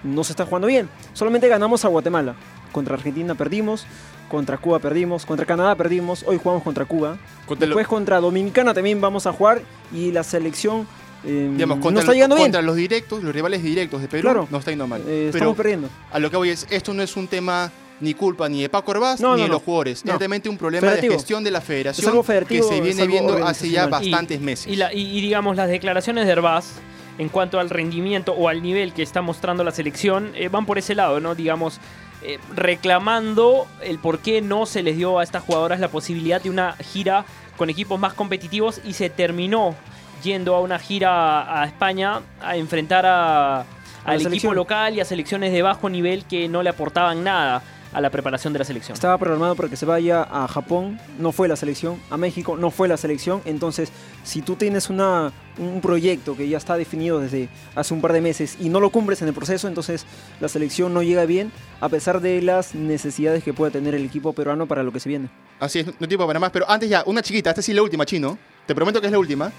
no 0.03 0.25
se 0.25 0.33
está 0.33 0.45
jugando 0.45 0.67
bien. 0.67 0.89
Solamente 1.13 1.47
ganamos 1.47 1.85
a 1.85 1.89
Guatemala. 1.89 2.35
Contra 2.73 2.97
Argentina 2.97 3.37
perdimos, 3.37 3.87
contra 4.29 4.59
Cuba 4.59 4.79
perdimos, 4.79 5.25
contra 5.27 5.47
Canadá 5.47 5.75
perdimos, 5.75 6.25
hoy 6.27 6.39
jugamos 6.43 6.63
contra 6.63 6.85
Cuba. 6.85 7.17
Contra 7.47 7.67
lo- 7.67 7.71
Después 7.77 7.87
contra 7.89 8.21
Dominicana 8.21 8.75
también 8.75 9.01
vamos 9.01 9.27
a 9.27 9.33
jugar 9.33 9.63
y 9.93 10.13
la 10.13 10.23
selección 10.23 10.87
eh, 11.25 11.51
Digamos, 11.55 11.79
no 11.79 11.83
contra, 11.83 12.01
está 12.01 12.13
lo- 12.13 12.15
llegando 12.15 12.37
bien. 12.37 12.47
contra 12.47 12.63
los 12.63 12.77
directos, 12.77 13.23
los 13.25 13.35
rivales 13.35 13.63
directos 13.63 14.01
de 14.01 14.07
Perú, 14.09 14.23
Claro. 14.23 14.49
no 14.51 14.59
está 14.59 14.71
yendo 14.71 14.87
mal. 14.87 15.01
Eh, 15.03 15.05
Pero 15.33 15.39
estamos 15.39 15.57
perdiendo. 15.57 15.89
a 16.13 16.19
lo 16.21 16.31
que 16.31 16.37
voy 16.37 16.51
es, 16.51 16.67
esto 16.71 16.93
no 16.95 17.03
es 17.03 17.17
un 17.17 17.27
tema 17.27 17.73
ni 18.01 18.13
culpa 18.15 18.49
ni 18.49 18.61
de 18.63 18.69
Paco 18.69 18.93
No, 18.95 19.01
ni 19.01 19.23
no, 19.23 19.37
de 19.37 19.43
no. 19.43 19.49
los 19.55 19.63
jugadores. 19.63 20.05
No. 20.05 20.13
Es 20.13 20.19
realmente 20.19 20.49
un 20.49 20.59
problema 20.59 20.83
Federativo. 20.87 21.13
de 21.13 21.19
gestión 21.19 21.43
de 21.43 21.51
la 21.51 21.59
Es 21.59 21.65
federación 21.65 22.23
que 22.47 22.63
se 22.63 22.81
viene 22.81 23.07
viendo 23.07 23.45
hace 23.47 23.71
ya 23.71 23.87
bastantes 23.87 24.39
Y- 24.41 24.45
meses. 24.45 24.67
Y, 24.73 24.77
la- 24.77 24.93
y- 24.93 25.19
y 25.19 25.21
digamos, 25.21 25.57
las 25.57 25.69
declaraciones 25.69 26.27
de 26.27 26.33
Herbaz 26.33 26.75
en 27.19 27.29
cuanto 27.31 27.59
al 27.59 27.71
rendimiento 27.71 28.33
o 28.35 28.49
al 28.49 28.63
nivel 28.63 28.93
que 28.93 29.03
está 29.03 29.23
mostrando 29.23 29.65
la 29.65 29.71
selección 29.71 30.31
eh, 30.35 30.49
van 30.49 30.67
por 30.67 30.77
ese 30.79 30.95
lado, 30.95 31.19
¿no? 31.21 31.35
Digamos, 31.35 31.81
eh, 32.29 32.41
reclamando 32.57 33.69
el 33.83 34.01
por 34.01 34.19
qué 34.19 34.43
no 34.43 34.67
se 34.67 34.83
les 34.83 34.97
dio 34.97 35.21
a 35.21 35.23
estas 35.23 35.45
jugadoras 35.45 35.79
la 35.79 35.87
posibilidad 35.87 36.43
de 36.43 36.51
una 36.51 36.73
gira 36.73 37.25
con 37.57 37.71
equipos 37.71 38.01
más 38.01 38.15
competitivos 38.15 38.81
y 38.85 38.95
se 38.95 39.11
terminó 39.11 39.77
yendo 40.25 40.57
a 40.57 40.61
una 40.61 40.81
gira 40.81 41.63
a 41.63 41.65
España 41.67 42.23
a 42.43 42.57
enfrentar 42.57 43.07
a, 43.07 43.65
al 44.05 44.27
equipo 44.27 44.53
local 44.55 44.97
y 44.97 45.01
a 45.01 45.05
selecciones 45.05 45.53
de 45.53 45.63
bajo 45.63 45.89
nivel 45.89 46.25
que 46.25 46.49
no 46.49 46.65
le 46.65 46.71
aportaban 46.71 47.23
nada 47.23 47.63
a 47.97 48.01
la 48.03 48.11
preparación 48.11 48.53
de 48.53 48.59
la 48.59 48.65
selección. 48.67 48.93
Estaba 48.93 49.17
programado 49.17 49.57
para 49.57 49.71
que 49.71 49.77
se 49.77 49.87
vaya 49.87 50.23
a 50.23 50.47
Japón, 50.49 51.01
no 51.19 51.33
fue 51.33 51.49
la 51.49 51.57
selección, 51.57 51.99
a 52.11 52.19
México 52.19 52.59
no 52.59 52.71
fue 52.71 52.89
la 52.89 52.99
selección, 52.99 53.41
entonces 53.47 53.89
si 54.23 54.43
tú 54.43 54.55
tienes 54.55 54.91
una, 54.91 55.33
un 55.57 55.81
proyecto 55.81 56.37
que 56.37 56.47
ya 56.47 56.59
está 56.59 56.77
definido 56.77 57.21
desde 57.21 57.49
hace 57.75 57.95
un 57.95 58.03
par 58.03 58.13
de 58.13 58.21
meses 58.21 58.59
y 58.61 58.69
no 58.69 58.81
lo 58.81 58.91
cumples 58.91 59.23
en 59.23 59.29
el 59.29 59.35
proceso, 59.35 59.67
entonces 59.67 60.05
la 60.41 60.49
selección 60.49 60.93
no 60.93 61.03
llega 61.03 61.25
bien 61.25 61.51
a 61.81 61.89
pesar 61.89 62.21
de 62.21 62.43
las 62.43 62.75
necesidades 62.75 63.43
que 63.43 63.55
puede 63.55 63.73
tener 63.73 63.95
el 63.95 64.05
equipo 64.05 64.35
peruano 64.35 64.67
para 64.67 64.83
lo 64.83 64.93
que 64.93 65.01
se 65.01 65.09
viene. 65.09 65.31
Así 65.59 65.79
es, 65.79 65.87
no 65.99 66.07
tiempo 66.07 66.27
para 66.27 66.39
más, 66.39 66.51
pero 66.51 66.69
antes 66.69 66.91
ya, 66.91 67.03
una 67.07 67.23
chiquita, 67.23 67.49
esta 67.49 67.63
sí 67.63 67.73
es 67.73 67.77
la 67.77 67.83
última, 67.83 68.05
chino. 68.05 68.37
Te 68.67 68.75
prometo 68.75 69.01
que 69.01 69.07
es 69.07 69.13
la 69.13 69.19
última. 69.19 69.51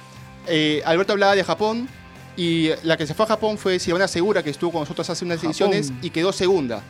Eh, 0.45 0.83
Alberto 0.85 1.13
hablaba 1.13 1.35
de 1.35 1.43
Japón 1.43 1.89
y 2.35 2.69
la 2.83 2.97
que 2.97 3.07
se 3.07 3.15
fue 3.15 3.25
a 3.25 3.29
Japón 3.29 3.57
fue 3.57 3.79
Silvana 3.79 4.07
Segura, 4.07 4.43
que 4.43 4.51
estuvo 4.51 4.73
con 4.73 4.81
nosotros 4.81 5.09
hace 5.09 5.25
unas 5.25 5.37
Japón. 5.37 5.49
ediciones 5.49 5.91
y 6.03 6.11
quedó 6.11 6.31
segunda. 6.31 6.83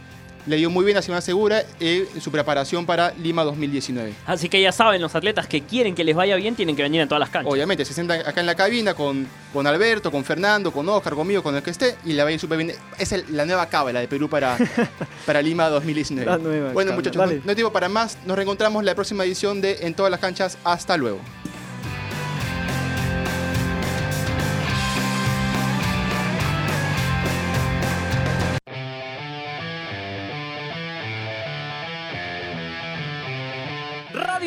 Le 0.48 0.56
dio 0.56 0.70
muy 0.70 0.86
bien 0.86 0.96
a 0.96 1.02
Silvana 1.02 1.20
Segura 1.20 1.62
eh, 1.80 2.08
en 2.16 2.22
su 2.22 2.32
preparación 2.32 2.86
para 2.86 3.12
Lima 3.22 3.44
2019. 3.44 4.14
Así 4.26 4.48
que 4.48 4.62
ya 4.62 4.72
saben, 4.72 5.02
los 5.02 5.14
atletas 5.14 5.46
que 5.46 5.62
quieren 5.62 5.94
que 5.94 6.06
les 6.06 6.16
vaya 6.16 6.38
bien 6.38 6.56
tienen 6.56 6.76
que 6.76 6.84
venir 6.84 7.02
en 7.02 7.10
todas 7.10 7.20
las 7.20 7.30
canchas. 7.30 7.52
Obviamente, 7.52 7.84
se 7.84 7.94
sientan 7.94 8.22
acá 8.22 8.40
en 8.40 8.46
la 8.46 8.56
cabina 8.56 8.94
con, 8.94 9.28
con 9.52 9.68
Alberto, 9.68 10.10
con 10.10 10.24
Fernando, 10.24 10.72
con 10.72 10.88
Oscar, 10.88 11.16
conmigo, 11.16 11.44
con 11.44 11.54
el 11.56 11.62
que 11.62 11.72
esté, 11.72 11.98
y 12.06 12.14
la 12.14 12.24
va 12.24 12.30
a 12.30 12.34
ir 12.34 12.40
súper 12.40 12.58
bien. 12.60 12.74
Es 12.98 13.30
la 13.30 13.46
nueva 13.46 13.68
cábala 13.68 14.00
de 14.00 14.08
Perú 14.08 14.30
para, 14.30 14.58
para 15.26 15.42
Lima 15.42 15.68
2019. 15.68 16.32
La 16.32 16.38
nueva 16.38 16.72
bueno, 16.72 16.92
cábala, 16.92 16.96
muchachos, 16.96 17.20
dale. 17.20 17.36
no, 17.36 17.42
no 17.44 17.50
hay 17.50 17.56
tiempo 17.56 17.74
para 17.74 17.90
más. 17.90 18.18
Nos 18.26 18.38
reencontramos 18.38 18.86
la 18.86 18.96
próxima 18.96 19.26
edición 19.26 19.60
de 19.60 19.80
En 19.82 19.96
todas 19.96 20.10
las 20.10 20.22
canchas. 20.22 20.58
Hasta 20.64 20.96
luego. 20.96 21.20